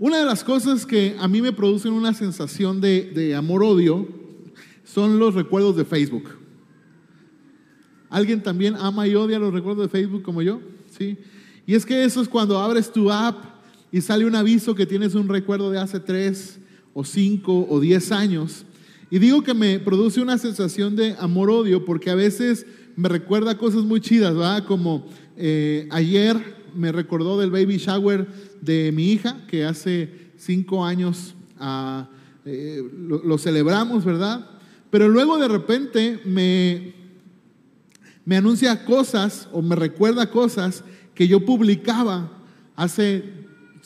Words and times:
Una 0.00 0.18
de 0.18 0.24
las 0.24 0.44
cosas 0.44 0.86
que 0.86 1.16
a 1.18 1.26
mí 1.26 1.42
me 1.42 1.52
producen 1.52 1.92
una 1.92 2.14
sensación 2.14 2.80
de, 2.80 3.10
de 3.12 3.34
amor-odio 3.34 4.06
son 4.84 5.18
los 5.18 5.34
recuerdos 5.34 5.76
de 5.76 5.84
Facebook. 5.84 6.30
¿Alguien 8.08 8.42
también 8.42 8.76
ama 8.76 9.08
y 9.08 9.16
odia 9.16 9.40
los 9.40 9.52
recuerdos 9.52 9.86
de 9.86 9.90
Facebook 9.90 10.22
como 10.22 10.40
yo? 10.40 10.60
Sí. 10.96 11.18
Y 11.66 11.74
es 11.74 11.84
que 11.84 12.04
eso 12.04 12.22
es 12.22 12.28
cuando 12.28 12.58
abres 12.58 12.92
tu 12.92 13.10
app 13.10 13.44
y 13.90 14.00
sale 14.00 14.24
un 14.24 14.36
aviso 14.36 14.74
que 14.74 14.86
tienes 14.86 15.16
un 15.16 15.28
recuerdo 15.28 15.70
de 15.70 15.78
hace 15.78 15.98
tres 15.98 16.60
o 16.94 17.04
cinco 17.04 17.66
o 17.68 17.80
diez 17.80 18.12
años. 18.12 18.64
Y 19.10 19.18
digo 19.18 19.42
que 19.42 19.52
me 19.52 19.80
produce 19.80 20.20
una 20.20 20.38
sensación 20.38 20.94
de 20.94 21.16
amor-odio 21.18 21.84
porque 21.84 22.10
a 22.10 22.14
veces 22.14 22.66
me 22.94 23.08
recuerda 23.08 23.58
cosas 23.58 23.82
muy 23.82 24.00
chidas, 24.00 24.34
¿verdad? 24.34 24.64
Como 24.64 25.06
eh, 25.36 25.88
ayer 25.90 26.56
me 26.74 26.92
recordó 26.92 27.38
del 27.38 27.50
baby 27.50 27.78
shower 27.78 28.26
de 28.60 28.92
mi 28.92 29.12
hija, 29.12 29.46
que 29.46 29.64
hace 29.64 30.30
cinco 30.36 30.84
años 30.84 31.34
ah, 31.58 32.08
eh, 32.44 32.82
lo, 32.96 33.38
celebramos, 33.38 34.04
¿verdad? 34.04 34.48
Pero 34.90 35.08
luego 35.08 35.38
de 35.38 35.48
repente 35.48 36.20
me, 36.24 36.94
me 38.24 38.36
anuncia 38.36 38.84
cosas 38.84 39.48
o 39.52 39.60
me 39.60 39.76
recuerda 39.76 40.30
cosas 40.30 40.84
que 41.14 41.28
yo 41.28 41.44
publicaba 41.44 42.32
hace 42.76 43.24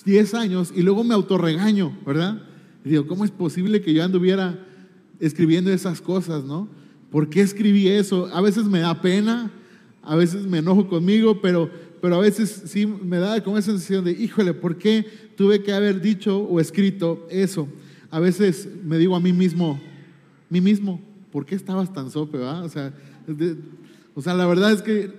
10 0.04 0.34
años 0.34 0.72
y 0.74 0.82
luego 0.82 1.04
me 1.04 1.14
autorregaño, 1.14 1.98
¿verdad? 2.04 2.42
Digo, 2.84 3.06
¿cómo 3.06 3.24
es 3.24 3.30
posible 3.30 3.80
que 3.80 3.94
yo 3.94 4.04
anduviera 4.04 4.58
escribiendo 5.20 5.72
esas 5.72 6.00
cosas, 6.00 6.44
no? 6.44 6.68
¿Por 7.10 7.28
qué 7.28 7.40
escribí 7.40 7.88
eso? 7.88 8.28
A 8.32 8.40
veces 8.40 8.64
me 8.64 8.80
da 8.80 9.00
pena, 9.00 9.50
a 10.02 10.16
veces 10.16 10.46
me 10.46 10.58
enojo 10.58 10.88
conmigo, 10.88 11.40
pero, 11.40 11.70
pero 12.02 12.16
a 12.16 12.18
veces 12.18 12.64
sí 12.66 12.84
me 12.84 13.18
da 13.18 13.40
como 13.44 13.56
esa 13.56 13.70
sensación 13.70 14.04
de, 14.04 14.10
híjole, 14.10 14.54
¿por 14.54 14.76
qué 14.76 15.06
tuve 15.36 15.62
que 15.62 15.72
haber 15.72 16.00
dicho 16.00 16.36
o 16.36 16.58
escrito 16.58 17.28
eso? 17.30 17.68
A 18.10 18.18
veces 18.18 18.68
me 18.82 18.98
digo 18.98 19.14
a 19.14 19.20
mí 19.20 19.32
mismo, 19.32 19.80
mí 20.50 20.60
mismo, 20.60 21.00
¿por 21.30 21.46
qué 21.46 21.54
estabas 21.54 21.92
tan 21.92 22.10
sope? 22.10 22.38
O 22.38 22.68
sea, 22.68 22.92
o 24.16 24.20
sea, 24.20 24.34
la 24.34 24.46
verdad 24.46 24.72
es 24.72 24.82
que 24.82 25.12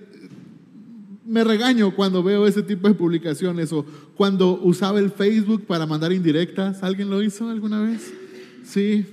me 1.24 1.42
regaño 1.42 1.96
cuando 1.96 2.22
veo 2.22 2.46
ese 2.46 2.62
tipo 2.62 2.86
de 2.86 2.92
publicaciones 2.92 3.72
o 3.72 3.86
cuando 4.14 4.60
usaba 4.62 4.98
el 4.98 5.10
Facebook 5.10 5.64
para 5.64 5.86
mandar 5.86 6.12
indirectas. 6.12 6.82
¿Alguien 6.82 7.08
lo 7.08 7.22
hizo 7.22 7.48
alguna 7.48 7.80
vez? 7.80 8.12
Sí. 8.62 9.06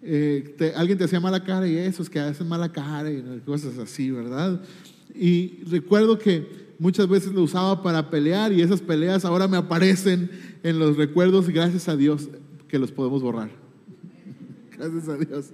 Eh, 0.00 0.72
alguien 0.74 0.96
te 0.96 1.04
hacía 1.04 1.20
mala 1.20 1.44
cara 1.44 1.68
y 1.68 1.76
esos 1.76 2.08
que 2.08 2.18
hacen 2.18 2.48
mala 2.48 2.72
cara 2.72 3.10
y 3.10 3.42
cosas 3.44 3.76
así, 3.76 4.10
¿verdad? 4.10 4.62
Y 5.14 5.64
recuerdo 5.64 6.18
que 6.18 6.63
muchas 6.84 7.08
veces 7.08 7.32
lo 7.32 7.42
usaba 7.42 7.82
para 7.82 8.10
pelear 8.10 8.52
y 8.52 8.60
esas 8.60 8.82
peleas 8.82 9.24
ahora 9.24 9.48
me 9.48 9.56
aparecen 9.56 10.30
en 10.62 10.78
los 10.78 10.98
recuerdos 10.98 11.48
gracias 11.48 11.88
a 11.88 11.96
Dios 11.96 12.28
que 12.68 12.78
los 12.78 12.92
podemos 12.92 13.22
borrar. 13.22 13.50
gracias 14.76 15.08
a 15.08 15.16
Dios. 15.16 15.46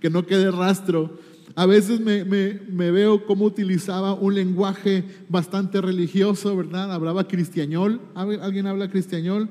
Que 0.00 0.08
no 0.08 0.24
quede 0.24 0.50
rastro 0.50 1.18
a 1.54 1.66
veces 1.66 2.00
me, 2.00 2.22
veo 2.22 3.26
cómo 3.26 3.44
utilizaba 3.44 4.14
un 4.14 4.34
lenguaje 4.34 5.04
bastante 5.28 5.80
religioso, 5.80 6.56
¿verdad? 6.56 6.92
Hablaba 6.92 7.26
cristiañol. 7.26 8.00
¿Alguien 8.14 8.66
habla 8.66 8.88
cristiañol? 8.88 9.48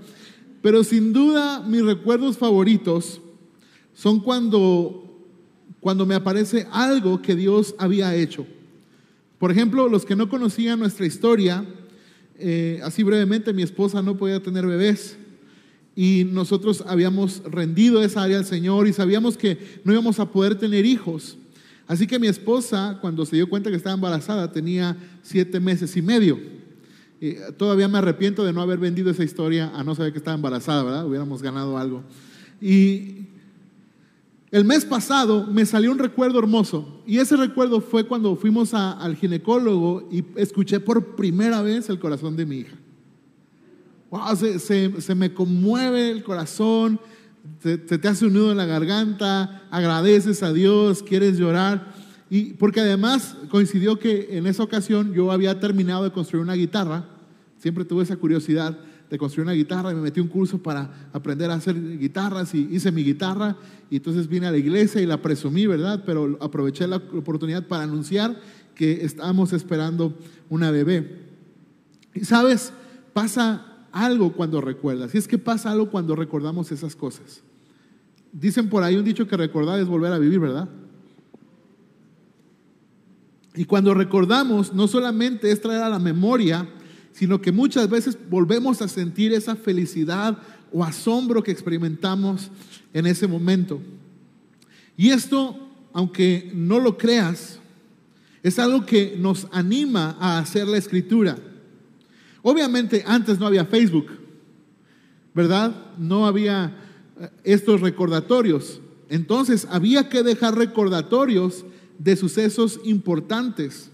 Pero 0.61 0.83
sin 0.83 1.13
duda 1.13 1.61
mis 1.61 1.83
recuerdos 1.83 2.37
favoritos 2.37 3.21
son 3.93 4.21
cuando, 4.21 5.27
cuando 5.79 6.05
me 6.05 6.15
aparece 6.15 6.67
algo 6.71 7.21
que 7.21 7.35
Dios 7.35 7.75
había 7.77 8.15
hecho. 8.15 8.45
Por 9.39 9.51
ejemplo, 9.51 9.87
los 9.87 10.05
que 10.05 10.17
no 10.17 10.29
conocían 10.29 10.79
nuestra 10.79 11.05
historia, 11.05 11.65
eh, 12.37 12.81
así 12.83 13.03
brevemente, 13.03 13.53
mi 13.53 13.63
esposa 13.63 14.01
no 14.01 14.17
podía 14.17 14.43
tener 14.43 14.65
bebés 14.65 15.17
y 15.95 16.25
nosotros 16.25 16.83
habíamos 16.87 17.41
rendido 17.43 18.03
esa 18.03 18.23
área 18.23 18.37
al 18.37 18.45
Señor 18.45 18.87
y 18.87 18.93
sabíamos 18.93 19.37
que 19.37 19.57
no 19.83 19.93
íbamos 19.93 20.19
a 20.19 20.31
poder 20.31 20.55
tener 20.55 20.85
hijos. 20.85 21.37
Así 21.87 22.05
que 22.05 22.19
mi 22.19 22.27
esposa, 22.27 22.99
cuando 23.01 23.25
se 23.25 23.35
dio 23.35 23.49
cuenta 23.49 23.69
que 23.69 23.75
estaba 23.75 23.95
embarazada, 23.95 24.51
tenía 24.51 24.95
siete 25.23 25.59
meses 25.59 25.97
y 25.97 26.01
medio. 26.01 26.39
Y 27.19 27.35
todavía 27.57 27.87
me 27.87 27.97
arrepiento 27.97 28.45
de 28.45 28.53
no 28.53 28.61
haber 28.61 28.77
vendido 28.77 29.09
esa 29.09 29.23
historia 29.23 29.71
a 29.73 29.83
no 29.83 29.95
saber 29.95 30.11
que 30.11 30.19
estaba 30.19 30.35
embarazada, 30.35 30.83
¿verdad? 30.83 31.07
Hubiéramos 31.07 31.41
ganado 31.41 31.77
algo. 31.77 32.03
Y 32.61 33.27
el 34.51 34.65
mes 34.65 34.85
pasado 34.85 35.45
me 35.47 35.65
salió 35.65 35.91
un 35.91 35.99
recuerdo 35.99 36.39
hermoso. 36.39 37.01
Y 37.05 37.17
ese 37.17 37.35
recuerdo 37.35 37.81
fue 37.81 38.07
cuando 38.07 38.35
fuimos 38.35 38.73
al 38.73 39.15
ginecólogo 39.15 40.07
y 40.11 40.23
escuché 40.35 40.79
por 40.79 41.15
primera 41.15 41.61
vez 41.61 41.89
el 41.89 41.99
corazón 41.99 42.35
de 42.35 42.45
mi 42.45 42.57
hija. 42.57 42.75
Wow, 44.09 44.35
se 44.35 45.15
me 45.15 45.33
conmueve 45.33 46.09
el 46.09 46.23
corazón 46.23 46.99
te, 47.61 47.77
te, 47.77 48.07
hace 48.07 48.25
un 48.25 48.33
nudo 48.33 48.51
en 48.51 48.57
la 48.57 48.65
garganta, 48.65 49.63
agradeces 49.71 50.43
a 50.43 50.53
Dios, 50.53 51.03
quieres 51.03 51.37
llorar. 51.37 51.93
Y 52.29 52.53
porque 52.53 52.79
además 52.79 53.35
coincidió 53.49 53.97
que 53.97 54.37
en 54.37 54.45
esa 54.45 54.63
ocasión 54.63 55.13
yo 55.13 55.31
había 55.31 55.59
terminado 55.59 56.03
de 56.03 56.11
construir 56.11 56.43
una 56.43 56.53
guitarra, 56.53 57.05
siempre 57.57 57.85
tuve 57.85 58.03
esa 58.03 58.17
curiosidad 58.17 58.77
de 59.09 59.17
construir 59.17 59.45
una 59.45 59.53
guitarra 59.53 59.91
y 59.91 59.95
me 59.95 60.01
metí 60.01 60.19
un 60.19 60.27
curso 60.27 60.59
para 60.59 61.09
aprender 61.13 61.49
a 61.49 61.55
hacer 61.55 61.97
guitarras 61.97 62.53
y 62.53 62.67
hice 62.71 62.91
mi 62.91 63.03
guitarra 63.03 63.57
y 63.89 63.97
entonces 63.97 64.27
vine 64.27 64.47
a 64.47 64.51
la 64.51 64.57
iglesia 64.57 65.01
y 65.01 65.05
la 65.05 65.21
presumí, 65.21 65.65
¿verdad? 65.65 66.03
Pero 66.05 66.37
aproveché 66.41 66.87
la 66.87 66.97
oportunidad 66.97 67.67
para 67.67 67.83
anunciar 67.83 68.39
que 68.75 69.03
estábamos 69.03 69.51
esperando 69.51 70.15
una 70.49 70.69
bebé. 70.71 71.25
Y 72.13 72.23
sabes, 72.23 72.71
pasa 73.13 73.65
algo 73.91 74.33
cuando 74.33 74.61
recuerdas. 74.61 75.13
Y 75.15 75.17
es 75.17 75.27
que 75.27 75.37
pasa 75.37 75.71
algo 75.71 75.89
cuando 75.89 76.15
recordamos 76.15 76.71
esas 76.71 76.95
cosas. 76.95 77.41
Dicen 78.31 78.69
por 78.69 78.83
ahí 78.83 78.95
un 78.95 79.03
dicho 79.03 79.27
que 79.27 79.35
recordar 79.35 79.79
es 79.79 79.87
volver 79.87 80.13
a 80.13 80.19
vivir, 80.19 80.39
¿verdad? 80.39 80.69
Y 83.55 83.65
cuando 83.65 83.93
recordamos, 83.93 84.73
no 84.73 84.87
solamente 84.87 85.51
es 85.51 85.59
traer 85.61 85.81
a 85.81 85.89
la 85.89 85.99
memoria, 85.99 86.67
sino 87.11 87.41
que 87.41 87.51
muchas 87.51 87.89
veces 87.89 88.17
volvemos 88.29 88.81
a 88.81 88.87
sentir 88.87 89.33
esa 89.33 89.55
felicidad 89.55 90.37
o 90.71 90.83
asombro 90.83 91.43
que 91.43 91.51
experimentamos 91.51 92.49
en 92.93 93.05
ese 93.05 93.27
momento. 93.27 93.81
Y 94.95 95.09
esto, 95.09 95.57
aunque 95.93 96.51
no 96.53 96.79
lo 96.79 96.97
creas, 96.97 97.59
es 98.43 98.59
algo 98.59 98.85
que 98.85 99.15
nos 99.17 99.47
anima 99.51 100.17
a 100.19 100.39
hacer 100.39 100.67
la 100.67 100.77
escritura. 100.77 101.37
Obviamente 102.41 103.03
antes 103.05 103.39
no 103.39 103.47
había 103.47 103.65
Facebook, 103.65 104.07
¿verdad? 105.33 105.93
No 105.97 106.25
había 106.25 106.75
eh, 107.19 107.29
estos 107.43 107.81
recordatorios. 107.81 108.79
Entonces 109.09 109.67
había 109.69 110.07
que 110.09 110.23
dejar 110.23 110.55
recordatorios 110.55 111.65
de 111.97 112.15
sucesos 112.15 112.79
importantes 112.83 113.89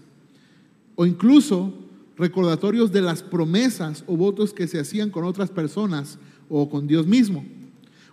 o 0.94 1.06
incluso 1.06 1.74
recordatorios 2.16 2.92
de 2.92 3.02
las 3.02 3.22
promesas 3.22 4.04
o 4.06 4.16
votos 4.16 4.52
que 4.52 4.66
se 4.66 4.80
hacían 4.80 5.10
con 5.10 5.24
otras 5.24 5.50
personas 5.50 6.18
o 6.48 6.68
con 6.68 6.86
Dios 6.86 7.06
mismo. 7.06 7.44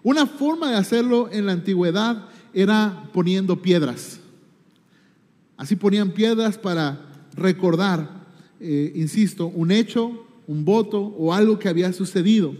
Una 0.03 0.25
forma 0.25 0.71
de 0.71 0.77
hacerlo 0.77 1.29
en 1.31 1.45
la 1.45 1.53
antigüedad 1.53 2.27
era 2.53 3.09
poniendo 3.13 3.61
piedras. 3.61 4.19
Así 5.55 5.75
ponían 5.75 6.11
piedras 6.11 6.57
para 6.57 7.09
recordar 7.35 8.23
eh, 8.65 8.93
insisto, 8.95 9.47
un 9.47 9.71
hecho, 9.71 10.25
un 10.47 10.63
voto 10.63 11.01
o 11.01 11.33
algo 11.33 11.59
que 11.59 11.67
había 11.67 11.91
sucedido. 11.91 12.55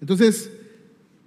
Entonces, 0.00 0.50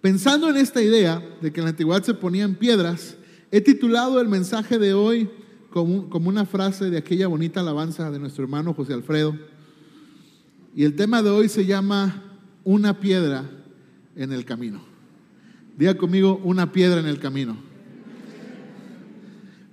pensando 0.01 0.49
en 0.49 0.57
esta 0.57 0.81
idea 0.81 1.23
de 1.39 1.53
que 1.53 1.59
en 1.59 1.65
la 1.65 1.69
antigüedad 1.69 2.01
se 2.01 2.15
ponían 2.15 2.55
piedras, 2.55 3.15
he 3.51 3.61
titulado 3.61 4.19
el 4.19 4.27
mensaje 4.27 4.79
de 4.79 4.95
hoy 4.95 5.29
como, 5.75 6.29
una 6.29 6.45
frase 6.45 6.89
de 6.89 6.97
aquella 6.97 7.27
bonita 7.27 7.59
alabanza 7.59 8.09
de 8.09 8.17
nuestro 8.17 8.45
hermano 8.45 8.73
José 8.73 8.93
Alfredo. 8.93 9.37
Y 10.73 10.85
el 10.85 10.95
tema 10.95 11.21
de 11.21 11.29
hoy 11.29 11.49
se 11.49 11.65
llama 11.65 12.23
Una 12.63 13.01
piedra 13.01 13.43
en 14.15 14.31
el 14.31 14.45
camino. 14.45 14.79
Diga 15.77 15.97
conmigo, 15.97 16.39
una 16.45 16.71
piedra 16.71 17.01
en 17.01 17.07
el 17.07 17.19
camino. 17.19 17.57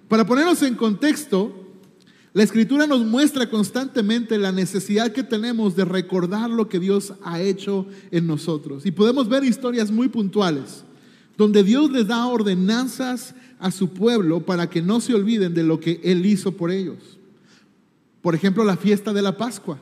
Para 0.08 0.26
ponernos 0.26 0.60
en 0.64 0.75
contexto, 0.75 1.70
la 2.32 2.43
escritura 2.43 2.88
nos 2.88 3.05
muestra 3.05 3.48
constantemente 3.48 4.38
la 4.38 4.50
necesidad 4.50 5.12
que 5.12 5.22
tenemos 5.22 5.76
de 5.76 5.84
recordar 5.84 6.50
lo 6.50 6.69
que 6.69 6.81
Dios 6.81 7.14
ha 7.22 7.40
hecho 7.40 7.87
en 8.10 8.26
nosotros. 8.26 8.84
Y 8.87 8.90
podemos 8.90 9.28
ver 9.28 9.44
historias 9.44 9.93
muy 9.93 10.08
puntuales, 10.08 10.82
donde 11.38 11.62
Dios 11.62 11.93
les 11.93 12.08
da 12.08 12.26
ordenanzas 12.26 13.37
a 13.62 13.70
su 13.70 13.91
pueblo 13.91 14.44
para 14.44 14.69
que 14.69 14.82
no 14.82 15.00
se 15.00 15.14
olviden 15.14 15.55
de 15.55 15.62
lo 15.62 15.81
que 15.81 16.00
Él 16.03 16.26
hizo 16.26 16.53
por 16.53 16.70
ellos. 16.70 17.19
Por 18.20 18.35
ejemplo, 18.35 18.64
la 18.64 18.76
fiesta 18.76 19.12
de 19.12 19.23
la 19.23 19.37
Pascua. 19.38 19.79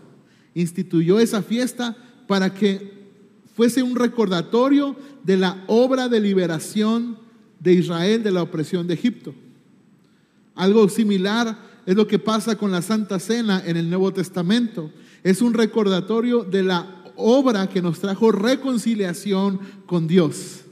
Instituyó 0.54 1.18
esa 1.18 1.42
fiesta 1.42 1.96
para 2.28 2.52
que 2.54 2.92
fuese 3.56 3.82
un 3.82 3.96
recordatorio 3.96 4.94
de 5.24 5.36
la 5.36 5.64
obra 5.66 6.08
de 6.08 6.20
liberación 6.20 7.18
de 7.58 7.72
Israel 7.72 8.22
de 8.22 8.30
la 8.30 8.42
opresión 8.42 8.86
de 8.86 8.94
Egipto. 8.94 9.34
Algo 10.54 10.88
similar 10.88 11.58
es 11.86 11.96
lo 11.96 12.06
que 12.06 12.18
pasa 12.18 12.56
con 12.56 12.70
la 12.70 12.82
Santa 12.82 13.18
Cena 13.18 13.62
en 13.64 13.76
el 13.76 13.88
Nuevo 13.88 14.12
Testamento. 14.12 14.90
Es 15.22 15.40
un 15.40 15.54
recordatorio 15.54 16.44
de 16.44 16.62
la 16.62 17.02
obra 17.16 17.68
que 17.68 17.82
nos 17.82 17.98
trajo 18.00 18.30
reconciliación 18.30 19.60
con 19.86 20.06
Dios. 20.06 20.64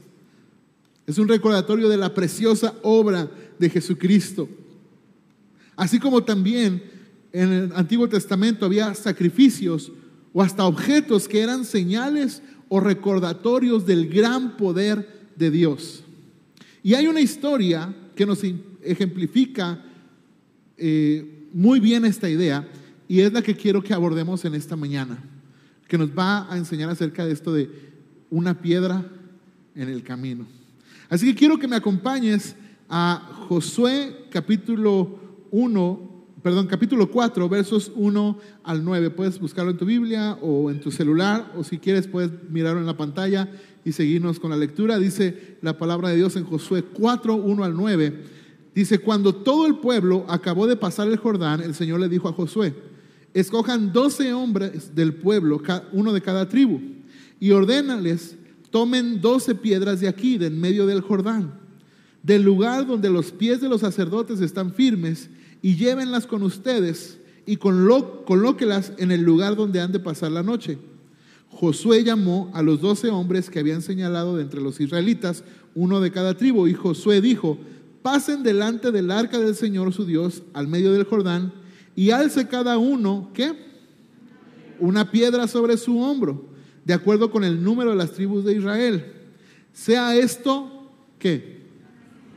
Es 1.09 1.17
un 1.17 1.27
recordatorio 1.27 1.89
de 1.89 1.97
la 1.97 2.13
preciosa 2.13 2.75
obra 2.83 3.31
de 3.57 3.67
Jesucristo. 3.67 4.47
Así 5.75 5.97
como 5.97 6.23
también 6.23 6.83
en 7.31 7.51
el 7.51 7.71
Antiguo 7.73 8.07
Testamento 8.07 8.67
había 8.67 8.93
sacrificios 8.93 9.91
o 10.31 10.43
hasta 10.43 10.67
objetos 10.67 11.27
que 11.27 11.41
eran 11.41 11.65
señales 11.65 12.43
o 12.67 12.79
recordatorios 12.79 13.87
del 13.87 14.07
gran 14.07 14.55
poder 14.55 15.31
de 15.35 15.49
Dios. 15.49 16.03
Y 16.83 16.93
hay 16.93 17.07
una 17.07 17.21
historia 17.21 17.91
que 18.15 18.27
nos 18.27 18.43
ejemplifica 18.83 19.83
eh, 20.77 21.47
muy 21.51 21.79
bien 21.79 22.05
esta 22.05 22.29
idea 22.29 22.69
y 23.07 23.21
es 23.21 23.33
la 23.33 23.41
que 23.41 23.55
quiero 23.55 23.81
que 23.81 23.95
abordemos 23.95 24.45
en 24.45 24.53
esta 24.53 24.75
mañana, 24.75 25.17
que 25.87 25.97
nos 25.97 26.11
va 26.11 26.53
a 26.53 26.55
enseñar 26.55 26.91
acerca 26.91 27.25
de 27.25 27.33
esto 27.33 27.51
de 27.51 27.67
una 28.29 28.61
piedra 28.61 29.03
en 29.73 29.89
el 29.89 30.03
camino. 30.03 30.58
Así 31.09 31.25
que 31.25 31.35
quiero 31.35 31.57
que 31.57 31.67
me 31.67 31.75
acompañes 31.75 32.55
a 32.87 33.45
Josué 33.47 34.27
capítulo 34.29 35.17
1, 35.49 36.25
perdón, 36.43 36.67
capítulo 36.67 37.09
4, 37.09 37.49
versos 37.49 37.91
1 37.95 38.37
al 38.63 38.85
9. 38.85 39.09
Puedes 39.09 39.39
buscarlo 39.39 39.71
en 39.71 39.77
tu 39.77 39.85
Biblia 39.85 40.37
o 40.39 40.69
en 40.69 40.79
tu 40.79 40.91
celular, 40.91 41.51
o 41.57 41.63
si 41.63 41.79
quieres 41.79 42.07
puedes 42.07 42.29
mirarlo 42.51 42.79
en 42.79 42.85
la 42.85 42.95
pantalla 42.95 43.49
y 43.83 43.91
seguirnos 43.91 44.39
con 44.39 44.51
la 44.51 44.57
lectura. 44.57 44.99
Dice 44.99 45.57
la 45.63 45.79
palabra 45.79 46.09
de 46.09 46.17
Dios 46.17 46.35
en 46.35 46.43
Josué 46.43 46.83
4, 46.83 47.35
1 47.35 47.63
al 47.63 47.75
9. 47.75 48.23
Dice, 48.75 48.99
cuando 48.99 49.33
todo 49.33 49.65
el 49.65 49.77
pueblo 49.77 50.25
acabó 50.29 50.67
de 50.67 50.75
pasar 50.75 51.07
el 51.07 51.17
Jordán, 51.17 51.61
el 51.61 51.73
Señor 51.73 52.01
le 52.01 52.07
dijo 52.07 52.29
a 52.29 52.33
Josué, 52.33 52.75
escojan 53.33 53.91
doce 53.91 54.31
hombres 54.31 54.93
del 54.93 55.15
pueblo, 55.15 55.59
uno 55.91 56.13
de 56.13 56.21
cada 56.21 56.47
tribu, 56.47 56.79
y 57.39 57.49
ordénales, 57.49 58.37
tomen 58.71 59.21
doce 59.21 59.55
piedras 59.55 59.99
de 59.99 60.07
aquí, 60.07 60.37
de 60.37 60.47
en 60.47 60.59
medio 60.59 60.85
del 60.85 61.01
Jordán, 61.01 61.53
del 62.23 62.43
lugar 62.43 62.85
donde 62.85 63.09
los 63.09 63.31
pies 63.31 63.61
de 63.61 63.69
los 63.69 63.81
sacerdotes 63.81 64.41
están 64.41 64.73
firmes, 64.73 65.29
y 65.61 65.75
llévenlas 65.75 66.25
con 66.25 66.43
ustedes 66.43 67.19
y 67.45 67.57
colóquelas 67.57 68.93
en 68.97 69.11
el 69.11 69.21
lugar 69.21 69.55
donde 69.55 69.81
han 69.81 69.91
de 69.91 69.99
pasar 69.99 70.31
la 70.31 70.43
noche. 70.43 70.77
Josué 71.49 72.03
llamó 72.03 72.51
a 72.53 72.61
los 72.61 72.79
doce 72.79 73.09
hombres 73.09 73.49
que 73.49 73.59
habían 73.59 73.81
señalado 73.81 74.37
de 74.37 74.43
entre 74.43 74.61
los 74.61 74.79
israelitas, 74.79 75.43
uno 75.75 75.99
de 75.99 76.11
cada 76.11 76.37
tribu, 76.37 76.67
y 76.67 76.73
Josué 76.73 77.21
dijo, 77.21 77.57
pasen 78.01 78.43
delante 78.43 78.91
del 78.91 79.11
arca 79.11 79.39
del 79.39 79.55
Señor 79.55 79.91
su 79.93 80.05
Dios 80.05 80.43
al 80.53 80.67
medio 80.67 80.93
del 80.93 81.03
Jordán, 81.03 81.51
y 81.95 82.11
alce 82.11 82.47
cada 82.47 82.77
uno, 82.77 83.29
¿qué? 83.33 83.51
Una 84.79 85.11
piedra 85.11 85.47
sobre 85.47 85.75
su 85.75 85.99
hombro, 85.99 86.45
de 86.85 86.93
acuerdo 86.93 87.31
con 87.31 87.43
el 87.43 87.63
número 87.63 87.91
de 87.91 87.95
las 87.95 88.11
tribus 88.11 88.43
de 88.43 88.53
Israel. 88.55 89.13
Sea 89.73 90.15
esto, 90.15 90.89
¿qué? 91.19 91.59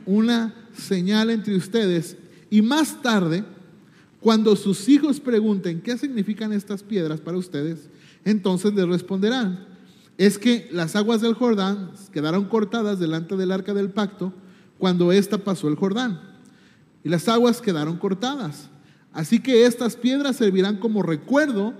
Una 0.05 0.53
señal 0.75 1.29
entre 1.29 1.55
ustedes 1.55 2.17
y 2.49 2.61
más 2.61 3.01
tarde, 3.01 3.43
cuando 4.19 4.55
sus 4.55 4.87
hijos 4.87 5.19
pregunten 5.19 5.81
qué 5.81 5.97
significan 5.97 6.53
estas 6.53 6.83
piedras 6.83 7.19
para 7.19 7.37
ustedes, 7.37 7.89
entonces 8.23 8.73
les 8.73 8.87
responderán, 8.87 9.65
es 10.17 10.37
que 10.37 10.69
las 10.71 10.95
aguas 10.95 11.21
del 11.21 11.33
Jordán 11.33 11.91
quedaron 12.11 12.45
cortadas 12.45 12.99
delante 12.99 13.35
del 13.35 13.51
arca 13.51 13.73
del 13.73 13.89
pacto 13.89 14.33
cuando 14.77 15.11
ésta 15.11 15.39
pasó 15.39 15.67
el 15.67 15.75
Jordán. 15.75 16.21
Y 17.03 17.09
las 17.09 17.27
aguas 17.27 17.59
quedaron 17.59 17.97
cortadas. 17.97 18.69
Así 19.11 19.39
que 19.39 19.65
estas 19.65 19.95
piedras 19.95 20.35
servirán 20.35 20.77
como 20.77 21.01
recuerdo 21.01 21.73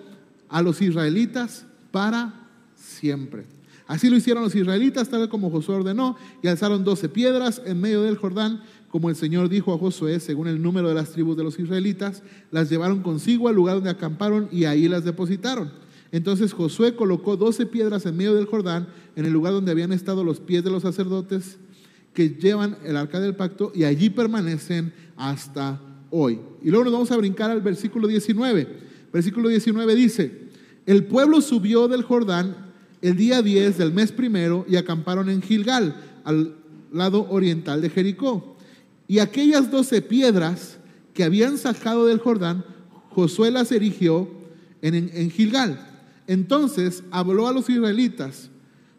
a 0.49 0.61
los 0.61 0.81
israelitas 0.81 1.65
para 1.91 2.42
siempre. 2.83 3.45
Así 3.87 4.09
lo 4.09 4.15
hicieron 4.15 4.43
los 4.43 4.55
israelitas, 4.55 5.09
tal 5.09 5.27
como 5.29 5.49
Josué 5.49 5.75
ordenó, 5.75 6.17
y 6.41 6.47
alzaron 6.47 6.83
doce 6.83 7.09
piedras 7.09 7.61
en 7.65 7.81
medio 7.81 8.01
del 8.01 8.17
Jordán 8.17 8.61
como 8.93 9.09
el 9.09 9.15
Señor 9.15 9.49
dijo 9.49 9.73
a 9.73 9.79
Josué, 9.79 10.19
según 10.19 10.47
el 10.47 10.61
número 10.61 10.87
de 10.87 10.93
las 10.93 11.09
tribus 11.13 11.35
de 11.35 11.43
los 11.43 11.57
israelitas, 11.57 12.21
las 12.51 12.69
llevaron 12.69 13.01
consigo 13.01 13.49
al 13.49 13.55
lugar 13.55 13.73
donde 13.73 13.89
acamparon 13.89 14.47
y 14.51 14.65
ahí 14.65 14.87
las 14.87 15.03
depositaron. 15.03 15.71
Entonces 16.11 16.53
Josué 16.53 16.95
colocó 16.95 17.35
doce 17.35 17.65
piedras 17.65 18.05
en 18.05 18.15
medio 18.15 18.35
del 18.35 18.45
Jordán, 18.45 18.87
en 19.15 19.25
el 19.25 19.33
lugar 19.33 19.51
donde 19.51 19.71
habían 19.71 19.93
estado 19.93 20.23
los 20.23 20.39
pies 20.39 20.63
de 20.63 20.69
los 20.69 20.83
sacerdotes 20.83 21.57
que 22.13 22.35
llevan 22.35 22.77
el 22.85 22.95
arca 22.95 23.19
del 23.19 23.35
pacto, 23.35 23.71
y 23.73 23.83
allí 23.83 24.11
permanecen 24.11 24.93
hasta 25.15 25.81
hoy. 26.11 26.39
Y 26.61 26.69
luego 26.69 26.83
nos 26.83 26.93
vamos 26.93 27.11
a 27.11 27.17
brincar 27.17 27.49
al 27.49 27.61
versículo 27.61 28.07
19. 28.07 28.67
Versículo 29.11 29.49
19 29.49 29.95
dice, 29.95 30.49
el 30.85 31.05
pueblo 31.05 31.41
subió 31.41 31.87
del 31.87 32.03
Jordán 32.03 32.62
el 33.03 33.17
día 33.17 33.41
10 33.41 33.77
del 33.77 33.91
mes 33.91 34.13
primero 34.13 34.65
y 34.67 34.77
acamparon 34.77 35.29
en 35.29 35.41
Gilgal, 35.41 35.93
al 36.23 36.55
lado 36.91 37.27
oriental 37.29 37.81
de 37.81 37.89
Jericó. 37.89 38.55
Y 39.09 39.19
aquellas 39.19 39.69
doce 39.69 40.01
piedras 40.01 40.77
que 41.13 41.25
habían 41.25 41.57
sacado 41.57 42.05
del 42.05 42.19
Jordán, 42.19 42.63
Josué 43.09 43.51
las 43.51 43.73
erigió 43.73 44.31
en, 44.81 45.29
Gilgal. 45.29 45.85
Entonces 46.27 47.03
habló 47.11 47.49
a 47.49 47.53
los 47.53 47.69
israelitas, 47.69 48.49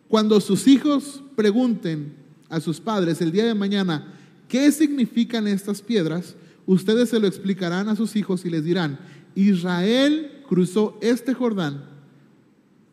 cuando 0.06 0.38
sus 0.40 0.68
hijos 0.68 1.22
pregunten 1.34 2.14
a 2.50 2.60
sus 2.60 2.80
padres 2.80 3.22
el 3.22 3.32
día 3.32 3.46
de 3.46 3.54
mañana, 3.54 4.12
¿qué 4.48 4.70
significan 4.70 5.48
estas 5.48 5.80
piedras? 5.80 6.36
Ustedes 6.66 7.08
se 7.08 7.18
lo 7.18 7.26
explicarán 7.26 7.88
a 7.88 7.96
sus 7.96 8.16
hijos 8.16 8.44
y 8.44 8.50
les 8.50 8.64
dirán, 8.64 8.98
Israel 9.34 10.42
cruzó 10.46 10.98
este 11.00 11.32
Jordán 11.32 11.86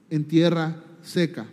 en 0.10 0.24
tierra 0.24 0.86
seca, 1.02 1.48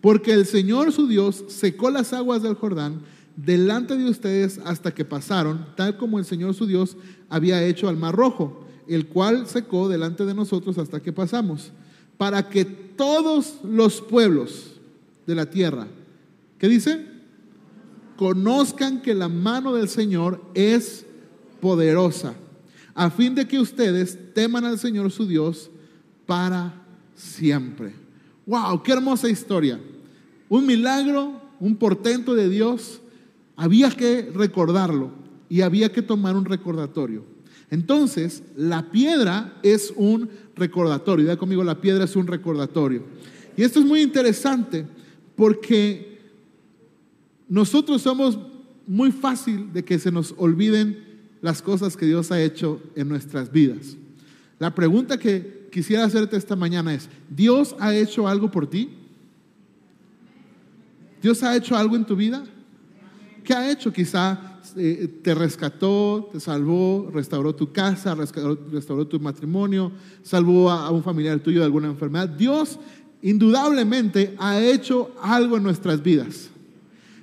porque 0.00 0.32
el 0.32 0.46
Señor 0.46 0.92
su 0.92 1.06
Dios 1.06 1.44
secó 1.48 1.90
las 1.90 2.12
aguas 2.12 2.42
del 2.42 2.54
Jordán 2.54 3.00
delante 3.36 3.96
de 3.96 4.08
ustedes 4.08 4.60
hasta 4.64 4.94
que 4.94 5.04
pasaron, 5.04 5.66
tal 5.76 5.96
como 5.96 6.18
el 6.18 6.24
Señor 6.24 6.54
su 6.54 6.66
Dios 6.66 6.96
había 7.28 7.64
hecho 7.64 7.88
al 7.88 7.96
mar 7.96 8.14
rojo, 8.14 8.66
el 8.86 9.06
cual 9.06 9.46
secó 9.46 9.88
delante 9.88 10.24
de 10.24 10.34
nosotros 10.34 10.78
hasta 10.78 11.00
que 11.00 11.12
pasamos, 11.12 11.72
para 12.16 12.48
que 12.48 12.64
todos 12.64 13.58
los 13.64 14.00
pueblos 14.00 14.80
de 15.26 15.34
la 15.34 15.46
tierra, 15.46 15.86
¿qué 16.58 16.68
dice? 16.68 17.06
Conozcan 18.16 19.02
que 19.02 19.14
la 19.14 19.28
mano 19.28 19.74
del 19.74 19.88
Señor 19.88 20.40
es 20.54 21.04
poderosa, 21.60 22.34
a 22.94 23.10
fin 23.10 23.34
de 23.34 23.48
que 23.48 23.58
ustedes 23.58 24.34
teman 24.34 24.64
al 24.64 24.78
Señor 24.78 25.10
su 25.10 25.26
Dios 25.26 25.70
para 26.26 26.84
siempre. 27.14 28.03
¡Wow! 28.46 28.82
¡Qué 28.82 28.92
hermosa 28.92 29.28
historia! 29.28 29.80
Un 30.48 30.66
milagro, 30.66 31.40
un 31.60 31.76
portento 31.76 32.34
de 32.34 32.48
Dios 32.48 33.00
había 33.56 33.90
que 33.90 34.30
recordarlo 34.34 35.10
y 35.48 35.62
había 35.62 35.92
que 35.92 36.02
tomar 36.02 36.36
un 36.36 36.44
recordatorio. 36.44 37.24
Entonces, 37.70 38.42
la 38.56 38.90
piedra 38.90 39.58
es 39.62 39.92
un 39.96 40.28
recordatorio. 40.54 41.26
Ya 41.26 41.36
conmigo, 41.36 41.64
la 41.64 41.80
piedra 41.80 42.04
es 42.04 42.16
un 42.16 42.26
recordatorio. 42.26 43.02
Y 43.56 43.62
esto 43.62 43.80
es 43.80 43.86
muy 43.86 44.02
interesante 44.02 44.86
porque 45.36 46.20
nosotros 47.48 48.02
somos 48.02 48.38
muy 48.86 49.12
fácil 49.12 49.72
de 49.72 49.84
que 49.84 49.98
se 49.98 50.12
nos 50.12 50.34
olviden 50.36 51.02
las 51.40 51.62
cosas 51.62 51.96
que 51.96 52.06
Dios 52.06 52.30
ha 52.32 52.40
hecho 52.40 52.80
en 52.94 53.08
nuestras 53.08 53.50
vidas. 53.50 53.96
La 54.58 54.74
pregunta 54.74 55.18
que 55.18 55.63
quisiera 55.74 56.04
hacerte 56.04 56.36
esta 56.36 56.54
mañana 56.54 56.94
es, 56.94 57.08
¿Dios 57.28 57.74
ha 57.80 57.92
hecho 57.92 58.28
algo 58.28 58.48
por 58.48 58.68
ti? 58.68 58.90
¿Dios 61.20 61.42
ha 61.42 61.56
hecho 61.56 61.76
algo 61.76 61.96
en 61.96 62.04
tu 62.04 62.14
vida? 62.14 62.44
¿Qué 63.42 63.52
ha 63.54 63.68
hecho? 63.72 63.92
Quizá 63.92 64.60
eh, 64.76 65.08
te 65.20 65.34
rescató, 65.34 66.30
te 66.32 66.38
salvó, 66.38 67.10
restauró 67.12 67.56
tu 67.56 67.72
casa, 67.72 68.14
restauró, 68.14 69.08
tu 69.08 69.18
matrimonio, 69.18 69.90
salvó 70.22 70.70
a, 70.70 70.92
un 70.92 71.02
familiar 71.02 71.40
tuyo 71.40 71.58
de 71.58 71.64
alguna 71.64 71.88
enfermedad. 71.88 72.28
Dios 72.28 72.78
indudablemente 73.20 74.36
ha 74.38 74.60
hecho 74.60 75.10
algo 75.20 75.56
en 75.56 75.64
nuestras 75.64 76.00
vidas. 76.04 76.50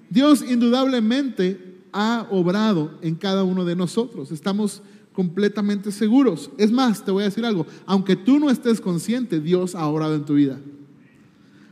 Dios 0.09 0.41
indudablemente 0.41 1.77
ha 1.93 2.27
obrado 2.31 2.97
en 3.01 3.15
cada 3.15 3.45
uno 3.45 3.63
de 3.63 3.77
nosotros. 3.77 4.29
Estamos 4.33 4.81
completamente 5.13 5.91
seguros. 5.91 6.49
Es 6.57 6.71
más, 6.71 7.03
te 7.03 7.11
voy 7.11 7.23
a 7.23 7.27
decir 7.27 7.45
algo, 7.45 7.65
aunque 7.85 8.15
tú 8.15 8.39
no 8.39 8.49
estés 8.49 8.79
consciente, 8.79 9.39
Dios 9.39 9.75
ha 9.75 9.85
obrado 9.87 10.15
en 10.15 10.25
tu 10.25 10.35
vida. 10.35 10.59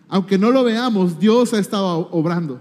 Aunque 0.08 0.38
no 0.38 0.52
lo 0.52 0.64
veamos, 0.64 1.20
Dios 1.20 1.54
ha 1.54 1.60
estado 1.60 2.10
obrando. 2.12 2.60